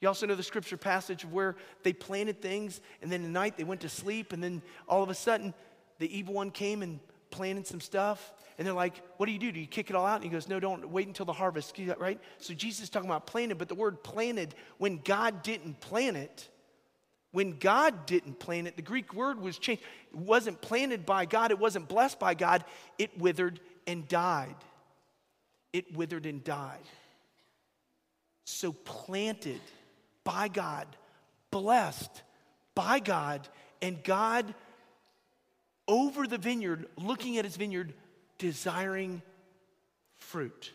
You 0.00 0.08
also 0.08 0.26
know 0.26 0.34
the 0.34 0.42
scripture 0.42 0.76
passage 0.76 1.24
of 1.24 1.32
where 1.32 1.56
they 1.82 1.92
planted 1.92 2.42
things, 2.42 2.80
and 3.00 3.10
then 3.10 3.24
at 3.24 3.30
night 3.30 3.56
they 3.56 3.64
went 3.64 3.80
to 3.80 3.88
sleep, 3.88 4.32
and 4.32 4.42
then 4.42 4.62
all 4.88 5.02
of 5.02 5.08
a 5.08 5.14
sudden 5.14 5.54
the 5.98 6.16
evil 6.16 6.34
one 6.34 6.50
came 6.50 6.82
and 6.82 7.00
planted 7.30 7.66
some 7.66 7.80
stuff. 7.80 8.32
And 8.58 8.66
they're 8.66 8.74
like, 8.74 9.02
What 9.16 9.26
do 9.26 9.32
you 9.32 9.38
do? 9.38 9.52
Do 9.52 9.60
you 9.60 9.66
kick 9.66 9.90
it 9.90 9.96
all 9.96 10.06
out? 10.06 10.16
And 10.16 10.24
he 10.24 10.30
goes, 10.30 10.48
No, 10.48 10.60
don't 10.60 10.88
wait 10.90 11.06
until 11.06 11.26
the 11.26 11.32
harvest. 11.32 11.78
Right? 11.98 12.20
So 12.38 12.54
Jesus 12.54 12.84
is 12.84 12.90
talking 12.90 13.08
about 13.08 13.26
planted, 13.26 13.58
but 13.58 13.68
the 13.68 13.74
word 13.74 14.02
planted, 14.02 14.54
when 14.78 14.98
God 14.98 15.42
didn't 15.42 15.80
plant 15.80 16.16
it, 16.16 16.48
when 17.32 17.58
God 17.58 18.06
didn't 18.06 18.38
plant 18.38 18.66
it, 18.66 18.76
the 18.76 18.82
Greek 18.82 19.12
word 19.12 19.40
was 19.40 19.58
changed. 19.58 19.82
It 20.12 20.18
wasn't 20.18 20.60
planted 20.60 21.04
by 21.04 21.26
God, 21.26 21.50
it 21.50 21.58
wasn't 21.58 21.88
blessed 21.88 22.18
by 22.18 22.34
God, 22.34 22.64
it 22.98 23.18
withered 23.18 23.60
and 23.86 24.08
died. 24.08 24.56
It 25.72 25.94
withered 25.94 26.24
and 26.24 26.42
died. 26.42 26.80
So 28.44 28.72
planted 28.72 29.60
by 30.24 30.48
God, 30.48 30.86
blessed 31.50 32.22
by 32.74 33.00
God, 33.00 33.48
and 33.82 34.02
God 34.02 34.54
over 35.88 36.26
the 36.26 36.38
vineyard, 36.38 36.86
looking 36.96 37.38
at 37.38 37.44
his 37.44 37.56
vineyard, 37.56 37.92
desiring 38.38 39.22
fruit. 40.16 40.72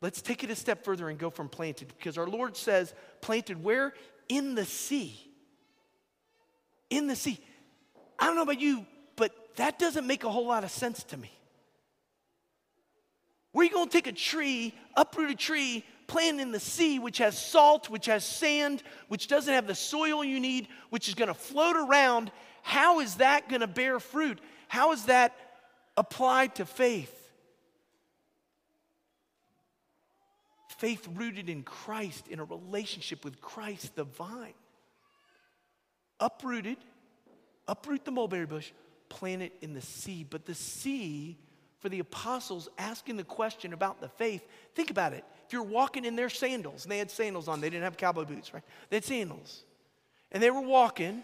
Let's 0.00 0.20
take 0.20 0.44
it 0.44 0.50
a 0.50 0.56
step 0.56 0.84
further 0.84 1.08
and 1.08 1.18
go 1.18 1.30
from 1.30 1.48
planted 1.48 1.88
because 1.96 2.18
our 2.18 2.26
Lord 2.26 2.56
says, 2.56 2.92
planted 3.22 3.62
where? 3.62 3.94
In 4.28 4.54
the 4.54 4.64
sea. 4.64 5.18
In 6.90 7.06
the 7.06 7.16
sea. 7.16 7.38
I 8.18 8.26
don't 8.26 8.36
know 8.36 8.42
about 8.42 8.60
you, 8.60 8.86
but 9.16 9.32
that 9.56 9.78
doesn't 9.78 10.06
make 10.06 10.24
a 10.24 10.30
whole 10.30 10.46
lot 10.46 10.64
of 10.64 10.70
sense 10.70 11.02
to 11.04 11.16
me. 11.16 11.30
Where 13.52 13.62
are 13.62 13.68
you 13.68 13.72
going 13.72 13.88
to 13.88 13.92
take 13.92 14.06
a 14.06 14.12
tree, 14.12 14.74
uproot 14.96 15.30
a 15.30 15.34
tree, 15.36 15.84
plant 16.06 16.40
in 16.40 16.50
the 16.50 16.60
sea, 16.60 16.98
which 16.98 17.18
has 17.18 17.38
salt, 17.38 17.88
which 17.88 18.06
has 18.06 18.24
sand, 18.24 18.82
which 19.08 19.28
doesn't 19.28 19.52
have 19.52 19.66
the 19.66 19.74
soil 19.74 20.24
you 20.24 20.40
need, 20.40 20.68
which 20.90 21.08
is 21.08 21.14
going 21.14 21.28
to 21.28 21.34
float 21.34 21.76
around? 21.76 22.32
How 22.62 23.00
is 23.00 23.16
that 23.16 23.48
going 23.48 23.60
to 23.60 23.66
bear 23.66 24.00
fruit? 24.00 24.40
How 24.68 24.92
is 24.92 25.04
that 25.04 25.36
applied 25.96 26.56
to 26.56 26.66
faith? 26.66 27.23
Faith 30.78 31.08
rooted 31.14 31.48
in 31.48 31.62
Christ, 31.62 32.26
in 32.28 32.40
a 32.40 32.44
relationship 32.44 33.24
with 33.24 33.40
Christ, 33.40 33.94
the 33.94 34.04
vine. 34.04 34.54
Uprooted, 36.18 36.78
uproot 37.68 38.04
the 38.04 38.10
mulberry 38.10 38.46
bush, 38.46 38.72
plant 39.08 39.42
it 39.42 39.52
in 39.60 39.74
the 39.74 39.80
sea. 39.80 40.26
But 40.28 40.46
the 40.46 40.54
sea, 40.54 41.38
for 41.78 41.88
the 41.88 42.00
apostles 42.00 42.68
asking 42.76 43.16
the 43.16 43.24
question 43.24 43.72
about 43.72 44.00
the 44.00 44.08
faith, 44.08 44.44
think 44.74 44.90
about 44.90 45.12
it. 45.12 45.24
If 45.46 45.52
you're 45.52 45.62
walking 45.62 46.04
in 46.04 46.16
their 46.16 46.28
sandals, 46.30 46.84
and 46.84 46.90
they 46.90 46.98
had 46.98 47.10
sandals 47.10 47.46
on, 47.46 47.60
they 47.60 47.70
didn't 47.70 47.84
have 47.84 47.96
cowboy 47.96 48.24
boots, 48.24 48.52
right? 48.52 48.64
They 48.90 48.96
had 48.96 49.04
sandals. 49.04 49.62
And 50.32 50.42
they 50.42 50.50
were 50.50 50.60
walking, 50.60 51.22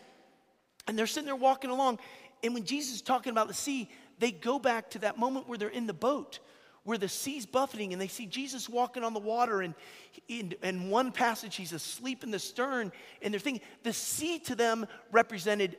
and 0.87 0.97
they're 0.97 1.09
sitting 1.09 1.27
there 1.27 1.35
walking 1.35 1.71
along. 1.71 1.99
And 2.45 2.55
when 2.55 2.65
Jesus 2.65 2.97
is 2.97 3.03
talking 3.03 3.33
about 3.33 3.49
the 3.49 3.55
sea, 3.55 3.91
they 4.21 4.31
go 4.31 4.61
back 4.61 4.91
to 4.91 5.01
that 5.01 5.19
moment 5.19 5.49
where 5.49 5.59
they're 5.59 5.69
in 5.69 5.89
the 5.89 5.93
boat 5.93 6.39
where 6.85 6.99
the 6.99 7.09
sea's 7.09 7.47
buffeting 7.47 7.93
and 7.93 8.01
they 8.01 8.09
see 8.09 8.27
Jesus 8.27 8.69
walking 8.69 9.05
on 9.05 9.13
the 9.13 9.21
water. 9.21 9.61
And 9.61 9.75
in, 10.29 10.89
one 10.89 11.13
passage, 11.13 11.57
he's 11.57 11.73
asleep 11.73 12.25
in 12.25 12.31
the 12.31 12.39
stern. 12.39 12.91
And 13.23 13.33
they're 13.33 13.41
thinking 13.41 13.63
the 13.83 13.93
sea 13.93 14.39
to 14.41 14.55
them 14.55 14.87
represented 15.13 15.77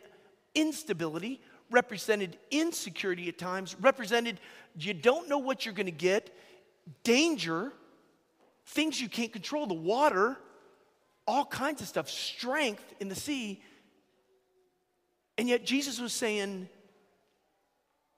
instability, 0.54 1.42
represented 1.70 2.38
insecurity 2.52 3.30
at 3.30 3.38
times, 3.38 3.76
represented 3.80 4.40
you 4.78 4.94
don't 4.94 5.28
know 5.28 5.40
what 5.40 5.66
you're 5.66 5.74
going 5.74 5.86
to 5.86 5.92
get, 5.92 6.36
danger, 7.04 7.72
things 8.68 9.02
you 9.02 9.10
can't 9.10 9.34
control, 9.34 9.66
the 9.66 9.74
water, 9.74 10.38
all 11.28 11.46
kinds 11.46 11.82
of 11.82 11.88
stuff, 11.88 12.10
strength 12.10 12.84
in 13.00 13.10
the 13.10 13.16
sea. 13.16 13.62
And 15.38 15.48
yet 15.50 15.66
Jesus 15.66 16.00
was 16.00 16.14
saying, 16.14 16.70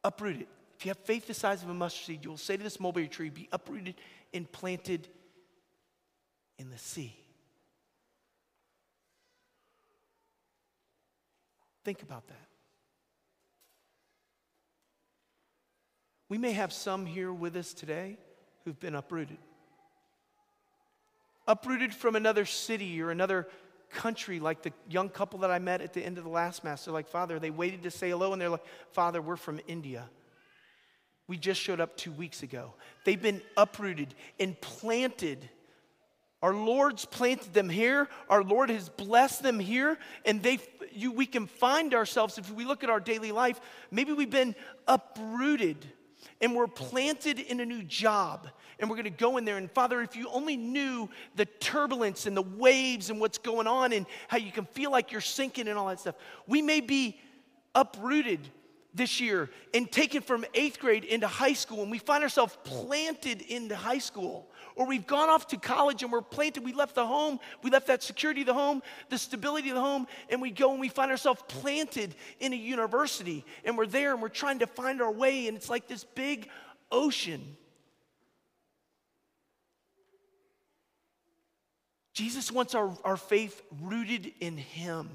uproot 0.04 0.42
it. 0.42 0.48
If 0.84 0.88
you 0.88 0.90
have 0.90 0.98
faith 0.98 1.28
the 1.28 1.34
size 1.34 1.64
of 1.64 1.70
a 1.70 1.74
mustard 1.74 2.08
seed, 2.08 2.26
you 2.26 2.30
will 2.30 2.36
say 2.36 2.58
to 2.58 2.62
this 2.62 2.78
mulberry 2.78 3.08
tree, 3.08 3.30
Be 3.30 3.48
uprooted 3.54 3.96
and 4.34 4.52
planted 4.52 5.08
in 6.60 6.70
the 6.70 6.78
sea. 6.78 7.16
Think 11.86 12.02
about 12.02 12.28
that. 12.28 12.48
We 16.28 16.38
may 16.38 16.52
have 16.52 16.74
some 16.74 17.06
here 17.06 17.32
with 17.32 17.56
us 17.56 17.74
today 17.74 18.18
who've 18.66 18.78
been 18.78 18.96
uprooted. 18.96 19.38
Uprooted 21.48 21.94
from 21.94 22.18
another 22.18 22.44
city 22.44 23.02
or 23.02 23.10
another 23.10 23.48
country, 23.90 24.42
like 24.42 24.64
the 24.64 24.74
young 24.90 25.08
couple 25.08 25.40
that 25.40 25.50
I 25.50 25.60
met 25.60 25.80
at 25.80 25.94
the 25.94 26.06
end 26.06 26.18
of 26.18 26.26
the 26.26 26.30
last 26.30 26.66
Mass. 26.66 26.84
They're 26.84 26.94
like, 26.94 27.08
Father, 27.08 27.40
they 27.40 27.52
waited 27.52 27.84
to 27.84 27.90
say 27.90 28.10
hello, 28.10 28.34
and 28.34 28.42
they're 28.42 28.50
like, 28.50 28.66
Father, 28.92 29.22
we're 29.22 29.38
from 29.38 29.62
India. 29.66 30.10
We 31.28 31.38
just 31.38 31.62
showed 31.62 31.80
up 31.80 31.96
two 31.96 32.12
weeks 32.12 32.44
ago. 32.44 32.74
They've 33.06 33.22
been 33.22 33.42
uprooted 33.56 34.14
and 34.40 34.60
planted. 34.60 35.50
Our 36.42 36.54
Lord's 36.54 37.06
planted 37.06 37.54
them 37.54 37.70
here. 37.70 38.10
Our 38.30 38.44
Lord 38.44 38.70
has 38.70 38.90
blessed 38.90 39.44
them 39.44 39.60
here. 39.60 39.98
And 40.26 40.44
they, 40.44 40.60
you, 40.92 41.12
we 41.12 41.26
can 41.26 41.48
find 41.48 41.94
ourselves, 41.94 42.38
if 42.38 42.52
we 42.52 42.66
look 42.66 42.84
at 42.84 42.90
our 42.90 43.00
daily 43.00 43.32
life, 43.32 43.62
maybe 43.90 44.12
we've 44.12 44.30
been 44.30 44.56
uprooted 44.88 45.86
and 46.42 46.56
we're 46.56 46.68
planted 46.68 47.40
in 47.40 47.62
a 47.62 47.66
new 47.66 47.84
job. 47.84 48.50
And 48.80 48.90
we're 48.90 48.98
going 48.98 49.06
to 49.06 49.10
go 49.12 49.38
in 49.38 49.46
there. 49.46 49.56
And 49.56 49.72
Father, 49.72 50.02
if 50.02 50.18
you 50.18 50.28
only 50.30 50.58
knew 50.58 51.10
the 51.38 51.46
turbulence 51.46 52.26
and 52.26 52.36
the 52.36 52.42
waves 52.42 53.10
and 53.10 53.22
what's 53.22 53.38
going 53.38 53.68
on 53.68 53.94
and 53.94 54.06
how 54.28 54.38
you 54.38 54.52
can 54.52 54.66
feel 54.66 54.92
like 54.92 55.14
you're 55.14 55.22
sinking 55.22 55.70
and 55.70 55.80
all 55.80 55.88
that 55.88 56.02
stuff, 56.02 56.16
we 56.48 56.62
may 56.62 56.82
be 56.82 57.18
uprooted 57.74 58.42
this 58.94 59.20
year 59.20 59.50
and 59.74 59.92
taken 59.92 60.22
from 60.22 60.46
eighth 60.54 60.80
grade 60.80 61.04
into 61.04 61.28
high 61.28 61.54
school, 61.54 61.82
and 61.82 61.92
we 61.92 61.98
find 61.98 62.24
ourselves 62.24 62.58
planted 62.64 63.42
into 63.42 63.76
high 63.76 63.98
school. 63.98 64.48
Or 64.76 64.88
we've 64.88 65.06
gone 65.06 65.30
off 65.30 65.48
to 65.48 65.58
college 65.58 66.02
and 66.02 66.12
we're 66.12 66.22
planted. 66.22 66.64
We 66.64 66.74
left 66.74 66.96
the 66.96 67.06
home, 67.06 67.40
we 67.62 67.70
left 67.70 67.88
that 67.88 68.02
security 68.02 68.42
of 68.42 68.48
the 68.48 68.54
home, 68.54 68.82
the 69.10 69.18
stability 69.18 69.70
of 69.70 69.76
the 69.76 69.82
home, 69.82 70.08
and 70.30 70.42
we 70.42 70.50
go 70.50 70.72
and 70.72 70.80
we 70.80 70.90
find 70.90 71.12
ourselves 71.12 71.44
planted 71.48 72.16
in 72.40 72.54
a 72.54 72.56
university. 72.56 73.46
And 73.66 73.78
we're 73.78 73.88
there 73.88 74.14
and 74.14 74.22
we're 74.22 74.30
trying 74.30 74.60
to 74.60 74.68
find 74.68 75.02
our 75.02 75.12
way, 75.12 75.48
and 75.48 75.56
it's 75.58 75.70
like 75.70 75.88
this 75.88 76.04
big 76.04 76.50
ocean. 76.92 77.58
Jesus 82.14 82.52
wants 82.52 82.76
our, 82.76 82.96
our 83.04 83.18
faith 83.18 83.62
rooted 83.82 84.32
in 84.40 84.58
Him 84.58 85.10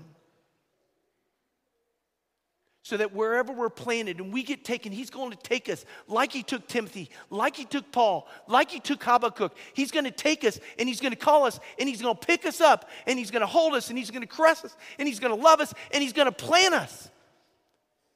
so 2.88 2.96
that 2.96 3.14
wherever 3.14 3.52
we're 3.52 3.68
planted 3.68 4.18
and 4.18 4.32
we 4.32 4.42
get 4.42 4.64
taken, 4.64 4.92
He's 4.92 5.10
going 5.10 5.30
to 5.30 5.36
take 5.36 5.68
us 5.68 5.84
like 6.06 6.32
He 6.32 6.42
took 6.42 6.66
Timothy, 6.66 7.10
like 7.28 7.54
He 7.54 7.66
took 7.66 7.92
Paul, 7.92 8.26
like 8.46 8.70
He 8.70 8.80
took 8.80 9.02
Habakkuk. 9.02 9.54
He's 9.74 9.90
going 9.90 10.06
to 10.06 10.10
take 10.10 10.42
us 10.42 10.58
and 10.78 10.88
He's 10.88 10.98
going 10.98 11.12
to 11.12 11.18
call 11.18 11.44
us 11.44 11.60
and 11.78 11.86
He's 11.86 12.00
going 12.00 12.16
to 12.16 12.26
pick 12.26 12.46
us 12.46 12.62
up 12.62 12.88
and 13.06 13.18
He's 13.18 13.30
going 13.30 13.42
to 13.42 13.46
hold 13.46 13.74
us 13.74 13.90
and 13.90 13.98
He's 13.98 14.10
going 14.10 14.22
to 14.22 14.26
caress 14.26 14.64
us 14.64 14.74
and 14.98 15.06
He's 15.06 15.20
going 15.20 15.36
to 15.36 15.42
love 15.42 15.60
us 15.60 15.74
and 15.92 16.02
He's 16.02 16.14
going 16.14 16.28
to 16.28 16.32
plant 16.32 16.72
us. 16.72 17.10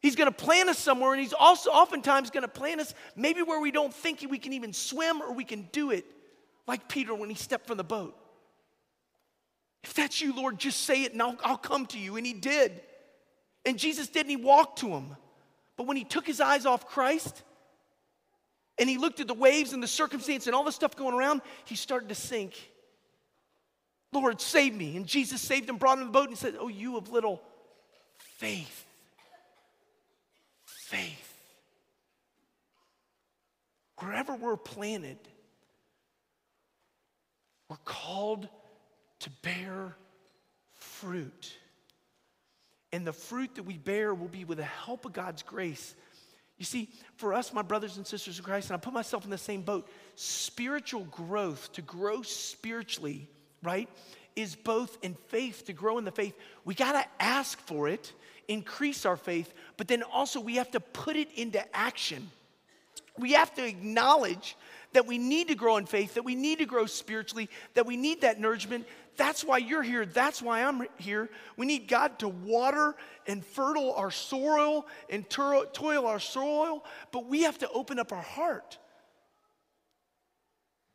He's 0.01 0.17
going 0.17 0.31
to 0.31 0.35
plant 0.35 0.71
us 0.71 0.79
somewhere 0.79 1.13
and 1.13 1.21
He's 1.21 1.35
also 1.35 1.69
oftentimes 1.69 2.31
going 2.31 2.41
to 2.41 2.49
plant 2.49 2.81
us 2.81 2.95
maybe 3.15 3.43
where 3.43 3.61
we 3.61 3.73
don't 3.73 3.93
think 3.93 4.25
we 4.31 4.39
can 4.39 4.55
even 4.55 4.73
swim 4.73 5.21
or 5.21 5.35
we 5.35 5.45
can 5.45 5.69
do 5.73 5.91
it, 5.91 6.07
like 6.67 6.89
Peter 6.89 7.15
when 7.15 7.29
he 7.29 7.37
stepped 7.37 7.67
from 7.67 7.77
the 7.77 7.85
boat. 7.85 8.17
If 9.85 9.93
that's 9.93 10.23
you, 10.23 10.35
Lord, 10.35 10.59
just 10.59 10.81
say 10.81 11.03
it 11.03 11.13
and 11.13 11.21
I'll, 11.21 11.37
I'll 11.45 11.59
come 11.59 11.85
to 11.89 11.99
you. 11.99 12.17
And 12.17 12.25
He 12.25 12.33
did. 12.33 12.81
And 13.65 13.79
Jesus 13.79 14.09
didn't, 14.09 14.31
he 14.31 14.37
walked 14.37 14.81
to 14.81 14.89
him. 14.89 15.17
But 15.77 15.87
when 15.87 15.97
he 15.97 16.05
took 16.05 16.27
his 16.27 16.41
eyes 16.41 16.67
off 16.67 16.87
Christ 16.87 17.43
and 18.79 18.89
he 18.89 18.99
looked 18.99 19.21
at 19.21 19.29
the 19.29 19.35
waves 19.35 19.73
and 19.73 19.83
the 19.83 19.89
circumstance 19.89 20.47
and 20.47 20.55
all 20.55 20.65
the 20.65 20.73
stuff 20.73 20.97
going 20.97 21.15
around, 21.15 21.43
he 21.65 21.77
started 21.77 22.09
to 22.09 22.15
sink. 22.15 22.71
Lord, 24.13 24.41
save 24.41 24.75
me. 24.75 24.97
And 24.97 25.07
Jesus 25.07 25.41
saved 25.41 25.69
him, 25.69 25.77
brought 25.77 25.99
him 25.99 26.01
to 26.01 26.07
the 26.07 26.13
boat, 26.13 26.29
and 26.29 26.37
said, 26.37 26.55
Oh, 26.59 26.69
you 26.69 26.97
of 26.97 27.11
little 27.11 27.43
faith. 28.19 28.85
Faith. 30.65 31.29
Wherever 33.99 34.35
we're 34.35 34.57
planted, 34.57 35.19
we're 37.71 37.77
called 37.85 38.49
to 39.21 39.31
bear 39.43 39.97
fruit. 40.75 41.55
And 42.93 43.07
the 43.07 43.13
fruit 43.13 43.55
that 43.55 43.63
we 43.63 43.79
bear 43.79 44.15
will 44.15 44.29
be 44.29 44.45
with 44.45 44.59
the 44.59 44.65
help 44.65 45.05
of 45.07 45.13
God's 45.13 45.43
grace. 45.43 45.95
You 46.59 46.65
see, 46.65 46.91
for 47.17 47.33
us, 47.33 47.53
my 47.53 47.63
brothers 47.63 47.97
and 47.97 48.07
sisters 48.07 48.39
in 48.39 48.45
Christ, 48.45 48.71
and 48.71 48.77
I 48.77 48.81
put 48.81 48.93
myself 48.93 49.25
in 49.25 49.31
the 49.31 49.39
same 49.39 49.63
boat, 49.63 49.89
spiritual 50.15 51.05
growth, 51.05 51.73
to 51.73 51.83
grow 51.83 52.23
spiritually, 52.23 53.29
right, 53.63 53.89
is 54.37 54.55
both 54.55 54.99
in 55.03 55.15
faith, 55.29 55.65
to 55.67 55.73
grow 55.73 55.99
in 55.99 56.05
the 56.05 56.13
faith. 56.13 56.35
We 56.65 56.75
got 56.75 56.93
to 56.93 57.05
ask 57.19 57.59
for 57.61 57.89
it, 57.89 58.13
increase 58.49 59.07
our 59.07 59.17
faith, 59.17 59.53
but 59.77 59.89
then 59.89 60.03
also 60.03 60.41
we 60.41 60.57
have 60.57 60.71
to 60.73 60.81
put 60.81 61.17
it 61.17 61.33
into 61.33 61.65
action. 61.75 62.31
We 63.19 63.33
have 63.33 63.55
to 63.55 63.67
acknowledge 63.67 64.57
that 64.93 65.07
we 65.07 65.19
need 65.19 65.49
to 65.49 65.55
grow 65.55 65.79
in 65.79 65.87
faith, 65.87 66.15
that 66.15 66.25
we 66.25 66.35
need 66.35 66.59
to 66.59 66.67
grow 66.67 66.87
spiritually, 66.87 67.49
that 67.75 67.87
we 67.87 67.97
need 67.97 68.21
that 68.23 68.39
nourishment. 68.39 68.87
That's 69.17 69.45
why 69.45 69.59
you're 69.59 69.83
here. 69.83 70.07
That's 70.07 70.41
why 70.41 70.65
I'm 70.65 70.87
here. 70.99 71.29
We 71.57 71.67
need 71.67 71.87
God 71.89 72.19
to 72.21 72.29
water 72.29 72.95
and 73.27 73.45
fertile 73.45 73.93
our 73.95 74.11
soil 74.11 74.87
and 75.11 75.29
toil 75.29 76.07
our 76.07 76.21
soil, 76.21 76.85
but 77.11 77.27
we 77.27 77.43
have 77.43 77.59
to 77.59 77.71
open 77.71 77.99
up 77.99 78.13
our 78.13 78.23
heart 78.23 78.79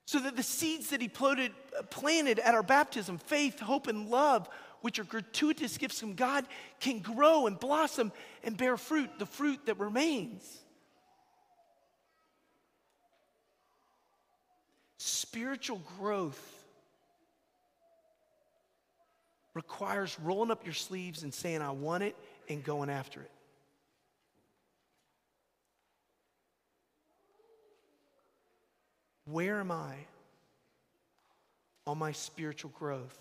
so 0.05 0.19
that 0.19 0.35
the 0.35 0.43
seeds 0.43 0.89
that 0.89 1.01
He 1.01 1.09
planted, 1.09 2.39
at 2.39 2.55
our 2.55 2.63
baptism 2.63 3.17
faith, 3.17 3.59
hope, 3.59 3.87
and 3.87 4.09
love 4.09 4.49
which 4.81 4.99
are 4.99 5.03
gratuitous 5.03 5.77
gifts 5.77 5.99
from 5.99 6.13
God, 6.13 6.45
can 6.79 6.99
grow 6.99 7.45
and 7.47 7.59
blossom 7.59 8.11
and 8.43 8.55
bear 8.55 8.77
fruit, 8.77 9.09
the 9.19 9.25
fruit 9.25 9.59
that 9.65 9.79
remains. 9.79 10.61
Spiritual 14.97 15.81
growth 15.99 16.56
requires 19.57 20.15
rolling 20.19 20.51
up 20.51 20.63
your 20.65 20.75
sleeves 20.75 21.23
and 21.23 21.33
saying, 21.33 21.63
I 21.63 21.71
want 21.71 22.03
it, 22.03 22.15
and 22.47 22.63
going 22.63 22.91
after 22.91 23.21
it. 23.21 23.31
Where 29.25 29.59
am 29.59 29.71
I 29.71 29.95
on 31.87 31.97
my 31.97 32.11
spiritual 32.11 32.71
growth? 32.77 33.19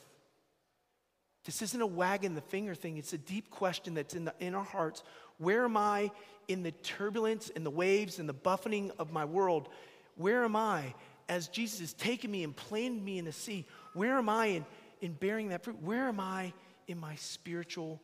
This 1.47 1.63
isn't 1.63 1.81
a 1.81 1.87
wagging 1.87 2.35
the 2.35 2.43
finger 2.43 2.75
thing, 2.75 2.99
it's 2.99 3.15
a 3.15 3.19
deep 3.19 3.49
question 3.49 3.95
that's 3.95 4.15
in, 4.15 4.27
the, 4.27 4.35
in 4.39 4.55
our 4.55 4.63
hearts. 4.63 5.03
Where 5.39 5.65
am 5.65 5.79
I 5.79 6.11
in 6.49 6.63
the 6.63 6.73
turbulence 6.73 7.51
and 7.57 7.65
the 7.65 7.71
waves 7.71 8.19
and 8.19 8.29
the 8.29 8.35
buffeting 8.35 8.93
of 8.99 9.11
my 9.11 9.25
world? 9.25 9.71
Where 10.17 10.45
am 10.45 10.55
I 10.55 10.93
as 11.31 11.49
Jesus 11.49 11.81
has 11.81 11.93
taken 11.95 12.31
me 12.31 12.45
and 12.45 12.55
planted 12.55 13.03
me 13.03 13.19
in 13.19 13.25
the 13.25 13.33
sea? 13.33 13.65
Where 13.95 14.19
am 14.19 14.29
I 14.29 14.47
in, 14.47 14.67
in 15.01 15.13
bearing 15.13 15.49
that 15.49 15.65
fruit? 15.65 15.83
Where 15.83 16.09
am 16.09 16.21
I 16.21 16.53
in 16.89 16.99
my 16.99 17.15
spiritual 17.17 18.01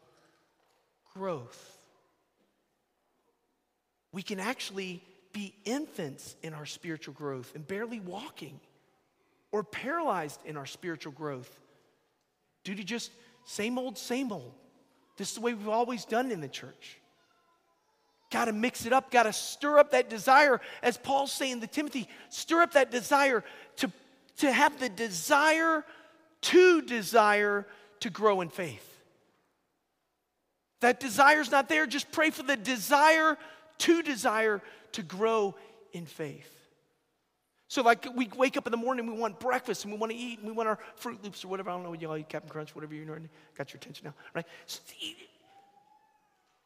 growth? 1.14 1.78
We 4.12 4.22
can 4.22 4.40
actually 4.40 5.02
be 5.32 5.54
infants 5.64 6.36
in 6.42 6.52
our 6.54 6.66
spiritual 6.66 7.14
growth 7.14 7.52
and 7.54 7.66
barely 7.66 8.00
walking, 8.00 8.60
or 9.50 9.62
paralyzed 9.62 10.40
in 10.44 10.56
our 10.56 10.66
spiritual 10.66 11.12
growth 11.12 11.50
due 12.64 12.74
to 12.74 12.84
just 12.84 13.10
same 13.44 13.78
old, 13.78 13.98
same 13.98 14.32
old. 14.32 14.52
This 15.16 15.30
is 15.30 15.34
the 15.34 15.40
way 15.40 15.54
we've 15.54 15.68
always 15.68 16.04
done 16.04 16.30
in 16.30 16.40
the 16.40 16.48
church. 16.48 16.98
Got 18.30 18.46
to 18.46 18.52
mix 18.52 18.86
it 18.86 18.92
up, 18.92 19.10
got 19.10 19.24
to 19.24 19.32
stir 19.32 19.78
up 19.78 19.90
that 19.90 20.08
desire, 20.08 20.60
as 20.82 20.96
Paul's 20.96 21.32
saying 21.32 21.60
to 21.60 21.66
Timothy, 21.66 22.08
stir 22.30 22.62
up 22.62 22.72
that 22.72 22.90
desire 22.90 23.44
to, 23.76 23.92
to 24.38 24.50
have 24.50 24.80
the 24.80 24.88
desire 24.88 25.84
to 26.42 26.82
desire 26.82 27.66
to 28.00 28.10
grow 28.10 28.40
in 28.40 28.48
faith. 28.48 28.88
That 30.80 30.98
desire's 30.98 31.50
not 31.50 31.68
there, 31.68 31.86
just 31.86 32.10
pray 32.10 32.30
for 32.30 32.42
the 32.42 32.56
desire 32.56 33.38
to 33.78 34.02
desire 34.02 34.60
to 34.92 35.02
grow 35.02 35.54
in 35.92 36.06
faith. 36.06 36.48
So, 37.68 37.82
like, 37.82 38.06
we 38.14 38.28
wake 38.36 38.58
up 38.58 38.66
in 38.66 38.70
the 38.70 38.76
morning, 38.76 39.06
we 39.06 39.18
want 39.18 39.40
breakfast, 39.40 39.84
and 39.84 39.92
we 39.94 39.98
want 39.98 40.12
to 40.12 40.18
eat, 40.18 40.40
and 40.40 40.46
we 40.46 40.52
want 40.52 40.68
our 40.68 40.78
Froot 41.00 41.22
Loops 41.22 41.42
or 41.44 41.48
whatever. 41.48 41.70
I 41.70 41.72
don't 41.72 41.84
know 41.84 41.90
what 41.90 42.02
you 42.02 42.10
all 42.10 42.16
eat, 42.18 42.28
Captain 42.28 42.50
Crunch, 42.50 42.74
whatever 42.74 42.94
you're 42.94 43.06
doing. 43.06 43.30
Got 43.56 43.72
your 43.72 43.78
attention 43.78 44.04
now, 44.04 44.14
right? 44.34 44.44
So 44.66 44.80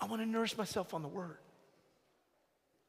I 0.01 0.07
want 0.07 0.21
to 0.21 0.27
nourish 0.27 0.57
myself 0.59 0.95
on 0.95 1.03
the 1.03 1.09
Word. 1.09 1.39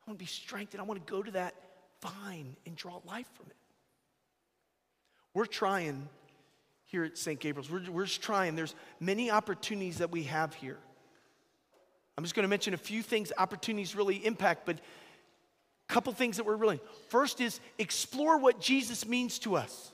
I 0.01 0.09
want 0.09 0.17
to 0.17 0.23
be 0.23 0.27
strengthened. 0.27 0.81
I 0.81 0.85
want 0.85 1.05
to 1.05 1.11
go 1.11 1.21
to 1.21 1.31
that 1.31 1.53
vine 2.01 2.55
and 2.65 2.75
draw 2.75 3.01
life 3.05 3.29
from 3.35 3.47
it. 3.47 3.55
We're 5.33 5.45
trying 5.45 6.09
here 6.87 7.03
at 7.03 7.17
St. 7.17 7.39
Gabriel's. 7.39 7.69
We're, 7.69 7.89
we're 7.89 8.05
just 8.05 8.21
trying. 8.21 8.55
There's 8.55 8.75
many 8.99 9.29
opportunities 9.31 9.99
that 9.99 10.11
we 10.11 10.23
have 10.23 10.53
here. 10.55 10.79
I'm 12.17 12.23
just 12.23 12.33
going 12.33 12.43
to 12.43 12.49
mention 12.49 12.73
a 12.73 12.77
few 12.77 13.03
things 13.03 13.31
opportunities 13.37 13.95
really 13.95 14.25
impact, 14.25 14.65
but 14.65 14.79
a 15.89 15.93
couple 15.93 16.11
things 16.13 16.37
that 16.37 16.45
we're 16.45 16.55
really 16.55 16.79
first 17.09 17.39
is 17.41 17.59
explore 17.79 18.37
what 18.39 18.59
jesus 18.59 19.07
means 19.07 19.39
to 19.39 19.55
us 19.55 19.91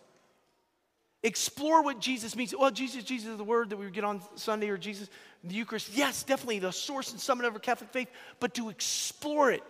explore 1.22 1.84
what 1.84 2.00
jesus 2.00 2.36
means 2.36 2.54
well 2.58 2.72
jesus 2.72 3.04
jesus 3.04 3.30
is 3.30 3.38
the 3.38 3.44
word 3.44 3.70
that 3.70 3.78
we 3.78 3.90
get 3.90 4.04
on 4.04 4.22
sunday 4.36 4.70
or 4.70 4.78
jesus 4.78 5.10
the 5.44 5.56
eucharist 5.56 5.90
yes 5.94 6.24
definitely 6.24 6.60
the 6.60 6.72
source 6.72 7.12
and 7.12 7.20
summit 7.20 7.46
of 7.46 7.54
our 7.54 7.60
catholic 7.60 7.92
faith 7.92 8.10
but 8.40 8.54
to 8.54 8.70
explore 8.70 9.52
it 9.52 9.64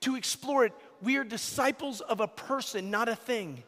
to 0.00 0.16
explore 0.16 0.64
it 0.64 0.72
we 1.02 1.16
are 1.16 1.24
disciples 1.24 2.00
of 2.00 2.20
a 2.20 2.28
person 2.28 2.90
not 2.90 3.08
a 3.08 3.16
thing 3.16 3.62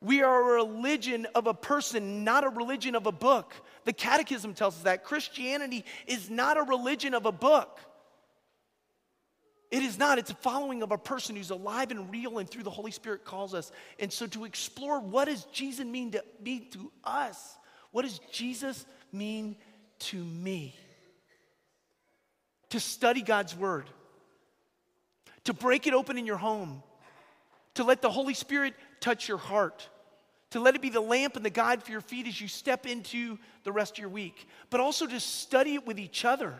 we 0.00 0.22
are 0.22 0.58
a 0.58 0.64
religion 0.64 1.26
of 1.34 1.46
a 1.46 1.54
person 1.54 2.24
not 2.24 2.44
a 2.44 2.48
religion 2.48 2.94
of 2.94 3.06
a 3.06 3.12
book 3.12 3.54
the 3.84 3.92
catechism 3.92 4.54
tells 4.54 4.76
us 4.76 4.82
that 4.82 5.04
christianity 5.04 5.84
is 6.06 6.30
not 6.30 6.56
a 6.56 6.62
religion 6.62 7.14
of 7.14 7.26
a 7.26 7.32
book 7.32 7.80
it 9.70 9.82
is 9.82 9.98
not. 9.98 10.18
It's 10.18 10.30
a 10.30 10.34
following 10.34 10.82
of 10.82 10.92
a 10.92 10.98
person 10.98 11.36
who's 11.36 11.50
alive 11.50 11.90
and 11.90 12.10
real 12.10 12.38
and 12.38 12.48
through 12.48 12.62
the 12.62 12.70
Holy 12.70 12.90
Spirit 12.90 13.24
calls 13.24 13.52
us. 13.52 13.70
And 13.98 14.10
so 14.10 14.26
to 14.28 14.44
explore 14.44 15.00
what 15.00 15.26
does 15.26 15.44
Jesus 15.52 15.84
mean 15.84 16.12
to 16.12 16.24
mean 16.42 16.70
to 16.70 16.90
us? 17.04 17.56
What 17.90 18.02
does 18.02 18.18
Jesus 18.32 18.86
mean 19.12 19.56
to 20.00 20.16
me? 20.16 20.74
To 22.70 22.80
study 22.80 23.20
God's 23.20 23.54
word. 23.54 23.90
To 25.44 25.52
break 25.52 25.86
it 25.86 25.92
open 25.92 26.16
in 26.16 26.24
your 26.24 26.36
home. 26.36 26.82
To 27.74 27.84
let 27.84 28.00
the 28.00 28.10
Holy 28.10 28.34
Spirit 28.34 28.74
touch 29.00 29.28
your 29.28 29.38
heart. 29.38 29.88
To 30.52 30.60
let 30.60 30.74
it 30.74 30.80
be 30.80 30.88
the 30.88 31.00
lamp 31.00 31.36
and 31.36 31.44
the 31.44 31.50
guide 31.50 31.82
for 31.82 31.92
your 31.92 32.00
feet 32.00 32.26
as 32.26 32.40
you 32.40 32.48
step 32.48 32.86
into 32.86 33.38
the 33.64 33.72
rest 33.72 33.94
of 33.94 33.98
your 33.98 34.08
week. 34.08 34.46
But 34.70 34.80
also 34.80 35.06
to 35.06 35.20
study 35.20 35.74
it 35.74 35.86
with 35.86 35.98
each 35.98 36.24
other 36.24 36.54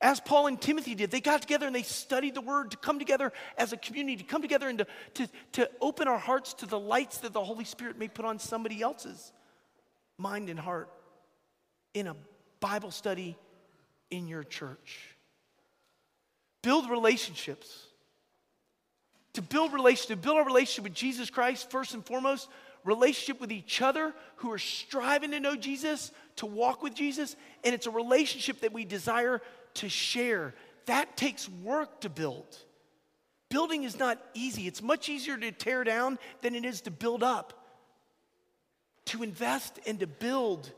as 0.00 0.18
Paul 0.18 0.48
and 0.48 0.60
Timothy 0.60 0.96
did. 0.96 1.12
They 1.12 1.20
got 1.20 1.40
together 1.40 1.66
and 1.66 1.74
they 1.74 1.84
studied 1.84 2.34
the 2.34 2.40
word 2.40 2.72
to 2.72 2.76
come 2.76 2.98
together 2.98 3.32
as 3.56 3.72
a 3.72 3.76
community, 3.76 4.16
to 4.16 4.24
come 4.24 4.42
together 4.42 4.68
and 4.68 4.78
to, 4.78 4.86
to, 5.14 5.28
to 5.52 5.70
open 5.80 6.08
our 6.08 6.18
hearts 6.18 6.54
to 6.54 6.66
the 6.66 6.78
lights 6.78 7.18
that 7.18 7.32
the 7.32 7.42
Holy 7.42 7.64
Spirit 7.64 7.96
may 7.96 8.08
put 8.08 8.24
on 8.24 8.40
somebody 8.40 8.82
else's 8.82 9.32
mind 10.18 10.50
and 10.50 10.58
heart 10.58 10.90
in 11.94 12.08
a 12.08 12.16
Bible 12.58 12.90
study 12.90 13.36
in 14.10 14.26
your 14.26 14.42
church. 14.42 15.16
Build 16.62 16.90
relationships. 16.90 17.86
To 19.34 19.42
build 19.42 19.72
relationship, 19.72 20.20
to 20.20 20.22
build 20.22 20.38
a 20.38 20.44
relationship 20.44 20.84
with 20.84 20.94
Jesus 20.94 21.30
Christ, 21.30 21.70
first 21.70 21.94
and 21.94 22.04
foremost, 22.04 22.48
relationship 22.84 23.40
with 23.40 23.52
each 23.52 23.80
other 23.80 24.12
who 24.36 24.50
are 24.52 24.58
striving 24.58 25.30
to 25.30 25.40
know 25.40 25.56
Jesus, 25.56 26.12
to 26.36 26.46
walk 26.46 26.82
with 26.82 26.94
Jesus, 26.94 27.36
and 27.64 27.74
it's 27.74 27.86
a 27.86 27.90
relationship 27.90 28.60
that 28.60 28.72
we 28.72 28.84
desire 28.84 29.40
to 29.74 29.88
share. 29.88 30.54
That 30.86 31.16
takes 31.16 31.48
work 31.48 32.00
to 32.00 32.10
build. 32.10 32.44
Building 33.48 33.84
is 33.84 33.98
not 33.98 34.18
easy. 34.34 34.66
It's 34.66 34.82
much 34.82 35.08
easier 35.08 35.36
to 35.36 35.52
tear 35.52 35.84
down 35.84 36.18
than 36.40 36.54
it 36.54 36.64
is 36.64 36.80
to 36.82 36.90
build 36.90 37.22
up. 37.22 37.52
To 39.06 39.22
invest 39.22 39.78
and 39.86 40.00
to 40.00 40.06
build, 40.06 40.72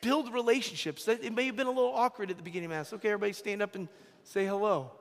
build 0.00 0.32
relationships. 0.32 1.06
It 1.08 1.32
may 1.34 1.46
have 1.46 1.56
been 1.56 1.66
a 1.66 1.70
little 1.70 1.94
awkward 1.94 2.30
at 2.30 2.36
the 2.36 2.42
beginning 2.42 2.66
of 2.66 2.70
Mass. 2.70 2.92
Okay, 2.92 3.08
everybody 3.08 3.32
stand 3.32 3.60
up 3.60 3.74
and 3.74 3.88
say 4.24 4.46
hello. 4.46 4.92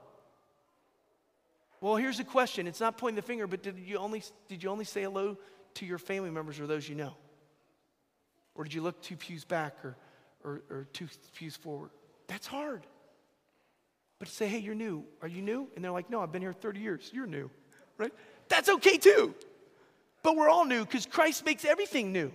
Well, 1.81 1.95
here's 1.95 2.19
a 2.19 2.23
question. 2.23 2.67
It's 2.67 2.79
not 2.79 2.97
pointing 2.97 3.15
the 3.15 3.23
finger, 3.23 3.47
but 3.47 3.63
did 3.63 3.79
you 3.79 3.97
only, 3.97 4.23
did 4.47 4.63
you 4.63 4.69
only 4.69 4.85
say 4.85 5.01
hello 5.01 5.37
to 5.75 5.85
your 5.85 5.97
family 5.97 6.29
members 6.29 6.59
or 6.59 6.67
those 6.67 6.87
you 6.87 6.95
know? 6.95 7.15
Or 8.53 8.63
did 8.63 8.73
you 8.73 8.83
look 8.83 9.01
two 9.01 9.15
pews 9.15 9.43
back 9.43 9.75
or, 9.83 9.97
or, 10.43 10.61
or 10.69 10.87
two 10.93 11.07
pews 11.35 11.55
forward? 11.55 11.89
That's 12.27 12.45
hard. 12.45 12.85
But 14.19 14.27
say, 14.27 14.47
hey, 14.47 14.59
you're 14.59 14.75
new. 14.75 15.03
Are 15.23 15.27
you 15.27 15.41
new? 15.41 15.67
And 15.75 15.83
they're 15.83 15.91
like, 15.91 16.09
no, 16.11 16.21
I've 16.21 16.31
been 16.31 16.43
here 16.43 16.53
30 16.53 16.79
years. 16.79 17.09
You're 17.11 17.25
new, 17.25 17.49
right? 17.97 18.13
That's 18.47 18.69
okay 18.69 18.97
too. 18.97 19.33
But 20.21 20.35
we're 20.35 20.49
all 20.49 20.65
new 20.65 20.85
because 20.85 21.07
Christ 21.07 21.43
makes 21.43 21.65
everything 21.65 22.11
new. 22.11 22.31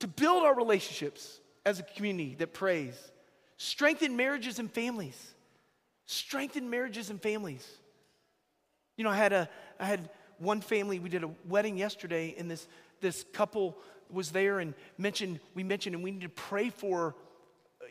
To 0.00 0.06
build 0.06 0.44
our 0.44 0.54
relationships 0.54 1.40
as 1.64 1.80
a 1.80 1.82
community 1.82 2.36
that 2.38 2.54
prays, 2.54 2.94
strengthen 3.56 4.16
marriages 4.16 4.60
and 4.60 4.70
families. 4.70 5.34
Strengthen 6.04 6.70
marriages 6.70 7.10
and 7.10 7.20
families. 7.20 7.66
You 8.96 9.04
know, 9.04 9.10
I 9.10 9.16
had 9.16 9.32
a 9.32 9.48
I 9.78 9.84
had 9.84 10.08
one 10.38 10.60
family, 10.60 10.98
we 10.98 11.08
did 11.08 11.24
a 11.24 11.30
wedding 11.46 11.76
yesterday, 11.76 12.34
and 12.38 12.50
this 12.50 12.66
this 13.00 13.24
couple 13.32 13.76
was 14.10 14.30
there 14.30 14.60
and 14.60 14.74
mentioned, 14.98 15.40
we 15.54 15.64
mentioned, 15.64 15.94
and 15.94 16.04
we 16.04 16.10
need 16.12 16.22
to 16.22 16.28
pray 16.28 16.70
for 16.70 17.14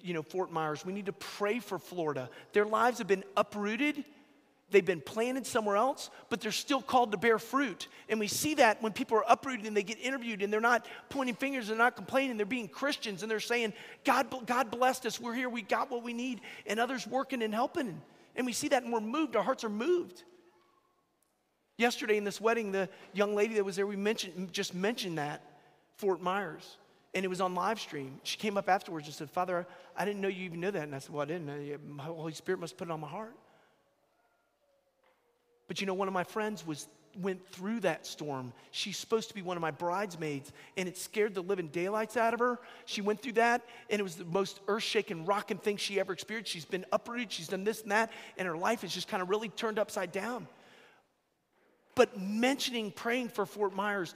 you 0.02 0.14
know, 0.14 0.22
Fort 0.22 0.52
Myers. 0.52 0.86
We 0.86 0.94
need 0.94 1.08
to 1.08 1.14
pray 1.14 1.60
for 1.60 1.80
Florida. 1.80 2.30
Their 2.54 2.66
lives 2.66 3.00
have 3.00 3.08
been 3.08 3.24
uprooted. 3.36 4.04
They've 4.72 4.86
been 4.86 5.02
planted 5.02 5.46
somewhere 5.46 5.76
else, 5.76 6.10
but 6.30 6.42
they're 6.42 6.52
still 6.52 6.82
called 6.82 7.12
to 7.12 7.18
bear 7.18 7.38
fruit. 7.38 7.88
And 8.10 8.20
we 8.20 8.28
see 8.28 8.56
that 8.56 8.82
when 8.82 8.94
people 8.94 9.18
are 9.18 9.26
uprooted 9.28 9.66
and 9.66 9.78
they 9.78 9.84
get 9.84 10.00
interviewed 10.00 10.42
and 10.42 10.52
they're 10.52 10.60
not 10.60 10.88
pointing 11.10 11.36
fingers, 11.36 11.68
they're 11.68 11.78
not 11.78 11.96
complaining, 11.96 12.38
they're 12.38 12.46
being 12.46 12.68
Christians 12.68 13.22
and 13.22 13.30
they're 13.30 13.40
saying, 13.40 13.74
God, 14.04 14.28
God 14.46 14.72
blessed 14.72 15.06
us, 15.06 15.20
we're 15.20 15.36
here, 15.36 15.50
we 15.50 15.62
got 15.62 15.92
what 15.92 16.04
we 16.04 16.14
need, 16.14 16.42
and 16.66 16.80
others 16.80 17.06
working 17.06 17.44
and 17.44 17.54
helping. 17.54 18.02
And 18.36 18.46
we 18.46 18.54
see 18.54 18.68
that 18.70 18.84
and 18.84 18.92
we're 18.92 19.02
moved. 19.02 19.36
Our 19.36 19.44
hearts 19.44 19.64
are 19.64 19.70
moved. 19.70 20.24
Yesterday 21.78 22.18
in 22.18 22.24
this 22.24 22.40
wedding, 22.40 22.72
the 22.72 22.90
young 23.14 23.36
lady 23.36 23.56
that 23.56 23.66
was 23.66 23.76
there, 23.76 23.86
we 23.86 23.96
mentioned, 23.96 24.54
just 24.54 24.74
mentioned 24.74 25.18
that, 25.18 25.42
Fort 25.98 26.22
Myers. 26.22 26.78
And 27.14 27.24
it 27.24 27.28
was 27.28 27.42
on 27.42 27.56
live 27.56 27.80
stream. 27.80 28.20
She 28.24 28.38
came 28.38 28.58
up 28.58 28.70
afterwards 28.70 29.08
and 29.08 29.16
said, 29.16 29.30
Father, 29.30 29.66
I 29.96 30.06
didn't 30.06 30.22
know 30.22 30.28
you 30.28 30.46
even 30.46 30.60
knew 30.60 30.72
that. 30.72 30.84
And 30.84 30.94
I 30.94 31.00
said, 31.00 31.12
Well, 31.14 31.22
I 31.22 31.26
didn't. 31.26 31.90
My 31.90 32.04
Holy 32.04 32.34
Spirit 32.34 32.60
must 32.60 32.78
put 32.78 32.90
it 32.90 32.92
on 32.92 33.00
my 33.00 33.08
heart. 33.08 33.34
But 35.68 35.80
you 35.80 35.88
know, 35.88 35.94
one 35.94 36.08
of 36.10 36.14
my 36.14 36.26
friends 36.26 36.68
was 36.68 36.88
went 37.22 37.46
through 37.48 37.80
that 37.82 38.06
storm. 38.06 38.52
She's 38.72 38.98
supposed 38.98 39.30
to 39.30 39.36
be 39.36 39.42
one 39.42 39.58
of 39.58 39.62
my 39.62 39.72
bridesmaids, 39.72 40.52
and 40.78 40.88
it 40.88 40.98
scared 40.98 41.34
the 41.34 41.42
living 41.42 41.68
daylights 41.68 42.18
out 42.18 42.34
of 42.34 42.40
her. 42.40 42.60
She 42.86 43.02
went 43.02 43.22
through 43.22 43.34
that, 43.34 43.62
and 43.90 44.00
it 44.00 44.04
was 44.04 44.16
the 44.16 44.26
most 44.26 44.60
earth 44.68 44.84
shaking, 44.84 45.26
rocking 45.26 45.58
thing 45.58 45.78
she 45.78 46.00
ever 46.00 46.14
experienced. 46.14 46.52
She's 46.52 46.66
been 46.66 46.86
uprooted, 46.92 47.32
she's 47.32 47.48
done 47.48 47.64
this 47.64 47.84
and 47.84 47.92
that, 47.92 48.12
and 48.38 48.48
her 48.48 48.58
life 48.58 48.84
is 48.84 48.94
just 48.94 49.08
kind 49.08 49.24
of 49.24 49.30
really 49.30 49.50
turned 49.50 49.80
upside 49.80 50.12
down. 50.12 50.48
But 51.96 52.20
mentioning 52.20 52.92
praying 52.92 53.30
for 53.30 53.46
Fort 53.46 53.74
Myers, 53.74 54.14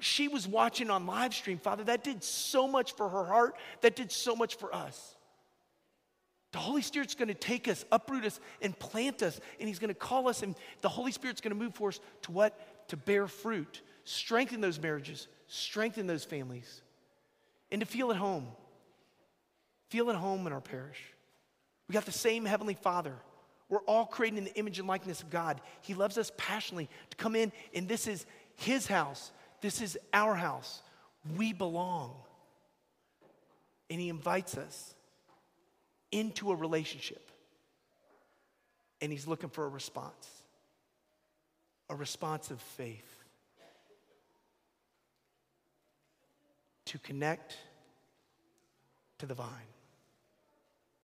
she 0.00 0.28
was 0.28 0.46
watching 0.46 0.90
on 0.90 1.06
live 1.06 1.34
stream. 1.34 1.58
Father, 1.58 1.84
that 1.84 2.04
did 2.04 2.22
so 2.22 2.68
much 2.68 2.94
for 2.94 3.08
her 3.08 3.24
heart, 3.24 3.56
that 3.80 3.96
did 3.96 4.12
so 4.12 4.36
much 4.36 4.56
for 4.56 4.74
us. 4.74 5.16
The 6.52 6.58
Holy 6.58 6.82
Spirit's 6.82 7.14
to 7.28 7.34
take 7.34 7.68
us, 7.68 7.84
uproot 7.92 8.24
us, 8.24 8.40
and 8.62 8.78
plant 8.78 9.22
us, 9.22 9.38
and 9.58 9.68
He's 9.68 9.78
to 9.88 9.94
call 9.94 10.28
us, 10.28 10.42
and 10.42 10.54
the 10.80 10.88
Holy 10.88 11.12
Spirit's 11.12 11.40
to 11.50 11.62
move 11.62 11.74
for 11.74 11.88
us 11.88 12.00
to 12.22 12.32
what? 12.32 12.88
To 12.88 12.96
bear 12.96 13.26
fruit, 13.26 13.82
strengthen 14.04 14.60
those 14.60 14.80
marriages, 14.80 15.28
strengthen 15.46 16.06
those 16.06 16.24
families, 16.24 16.82
and 17.70 17.80
to 17.80 17.86
feel 17.86 18.10
at 18.10 18.16
home. 18.16 18.46
Feel 19.90 20.10
at 20.10 20.16
home 20.16 20.46
in 20.46 20.52
our 20.52 20.60
parish. 20.60 20.98
We 21.86 21.92
got 21.92 22.06
the 22.06 22.12
same 22.12 22.44
Heavenly 22.44 22.74
Father. 22.74 23.14
We're 23.68 23.80
all 23.80 24.06
created 24.06 24.38
in 24.38 24.44
the 24.44 24.54
image 24.56 24.78
and 24.78 24.88
likeness 24.88 25.22
of 25.22 25.30
God. 25.30 25.60
He 25.82 25.94
loves 25.94 26.16
us 26.16 26.32
passionately 26.36 26.88
to 27.10 27.16
come 27.16 27.36
in, 27.36 27.52
and 27.74 27.86
this 27.86 28.06
is 28.06 28.24
His 28.56 28.86
house. 28.86 29.30
This 29.60 29.82
is 29.82 29.98
our 30.12 30.34
house. 30.34 30.82
We 31.36 31.52
belong. 31.52 32.14
And 33.90 34.00
He 34.00 34.08
invites 34.08 34.56
us 34.56 34.94
into 36.10 36.50
a 36.50 36.54
relationship. 36.54 37.30
And 39.00 39.12
He's 39.12 39.26
looking 39.26 39.50
for 39.50 39.64
a 39.64 39.68
response 39.68 40.28
a 41.90 41.96
response 41.96 42.50
of 42.50 42.60
faith 42.60 43.24
to 46.84 46.98
connect 46.98 47.56
to 49.18 49.26
the 49.26 49.34
vine. 49.34 49.48